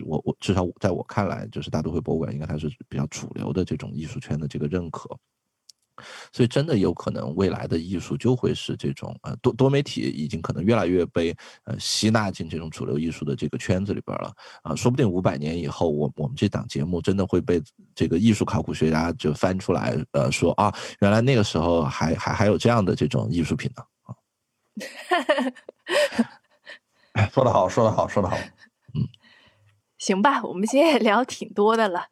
[0.06, 5.10] 我我至少在我看来，就是大都会博物馆应该还是比较主流的这种艺术圈的这个认可。
[6.32, 14.34] 所以，真的有可能未来的艺术就会是这种呃多多媒体，已经可能越来越被呃吸纳进这种主流艺术的这个圈子里边了
[14.64, 14.76] 啊！
[14.76, 17.62] 说不定五百年以后，我我们这档节目真的会被
[17.96, 24.16] 这个艺术考古学家就翻出来，呃，说啊，原来那个时候还还还有这样的这种艺术品呢啊！
[27.32, 28.38] 说得好，说得好，说得好。
[28.94, 29.08] 嗯，
[29.98, 32.06] 行吧，我们今天也聊挺多的了，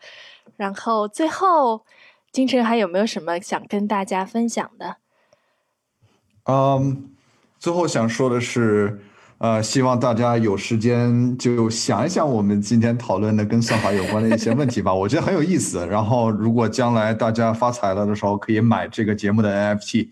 [0.57, 1.85] 然后最后。
[2.31, 4.97] 金晨还有没有什么想跟大家分享的？
[6.45, 7.09] 嗯，
[7.59, 8.99] 最后想说的是，
[9.39, 15.85] 呃，希望大家有时间就想一想我们今天讨论的跟算法有关的一些问题吧，我觉得很有意思。
[15.87, 20.09] 然后，如果将来大家发财了的时候，可以买这个节目的 NFT。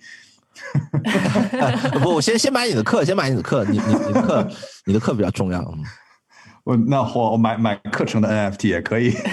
[2.02, 4.48] 不，我先先买你的课，先买你的课，你你你的课，
[4.86, 5.64] 你的课比较重要。
[6.64, 9.14] 我那我买买课程的 NFT 也可以。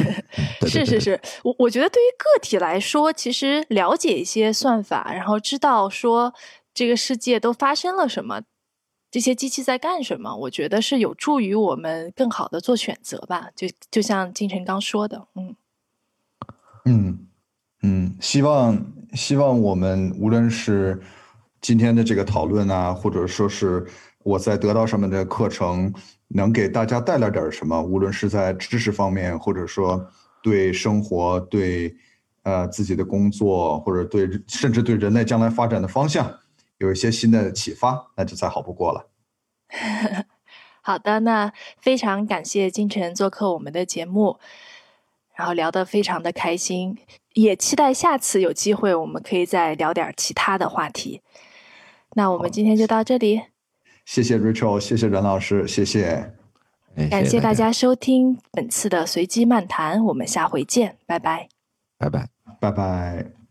[0.67, 6.33] 是是是，我我觉得对于个体来说，其实了解一些算法，然后知道说
[6.73, 8.43] 这个世界都发生了什么，
[9.11, 13.51] 这些机器在干什么，我觉得是有助于我们更好的做选择吧。
[13.55, 15.57] 就就像金晨刚说的，嗯
[16.85, 17.27] 嗯
[17.83, 21.01] 嗯，希望希望我们无论是
[21.61, 23.87] 今天的这个讨论啊，或者说是
[24.23, 25.93] 我在得到上面的课程。
[26.29, 27.81] 能给大家带来点什么？
[27.81, 30.05] 无论是在知识方面，或者说
[30.45, 31.97] 对生活、对
[32.43, 36.41] 呃自己的工作，或者对甚至对人类将来发展的方向
[36.77, 39.09] 有一些新的启发，那就再好不过了。
[40.83, 41.51] 好的，那
[41.81, 44.39] 非常感谢金晨做客我们的节目，
[45.35, 46.99] 然后聊得非常的开心，
[47.33, 51.23] 也期待下次有机会我们可以再聊点其他的话题。
[52.17, 53.41] 那我们今天就到这里，
[54.05, 56.35] 谢谢 Rachel，谢谢任老师，谢谢，哎
[57.11, 61.49] 感谢谢大家收听本次的随机漫谈，我们下回见，拜拜。
[61.99, 62.29] 拜拜。
[62.61, 63.44] 拜拜。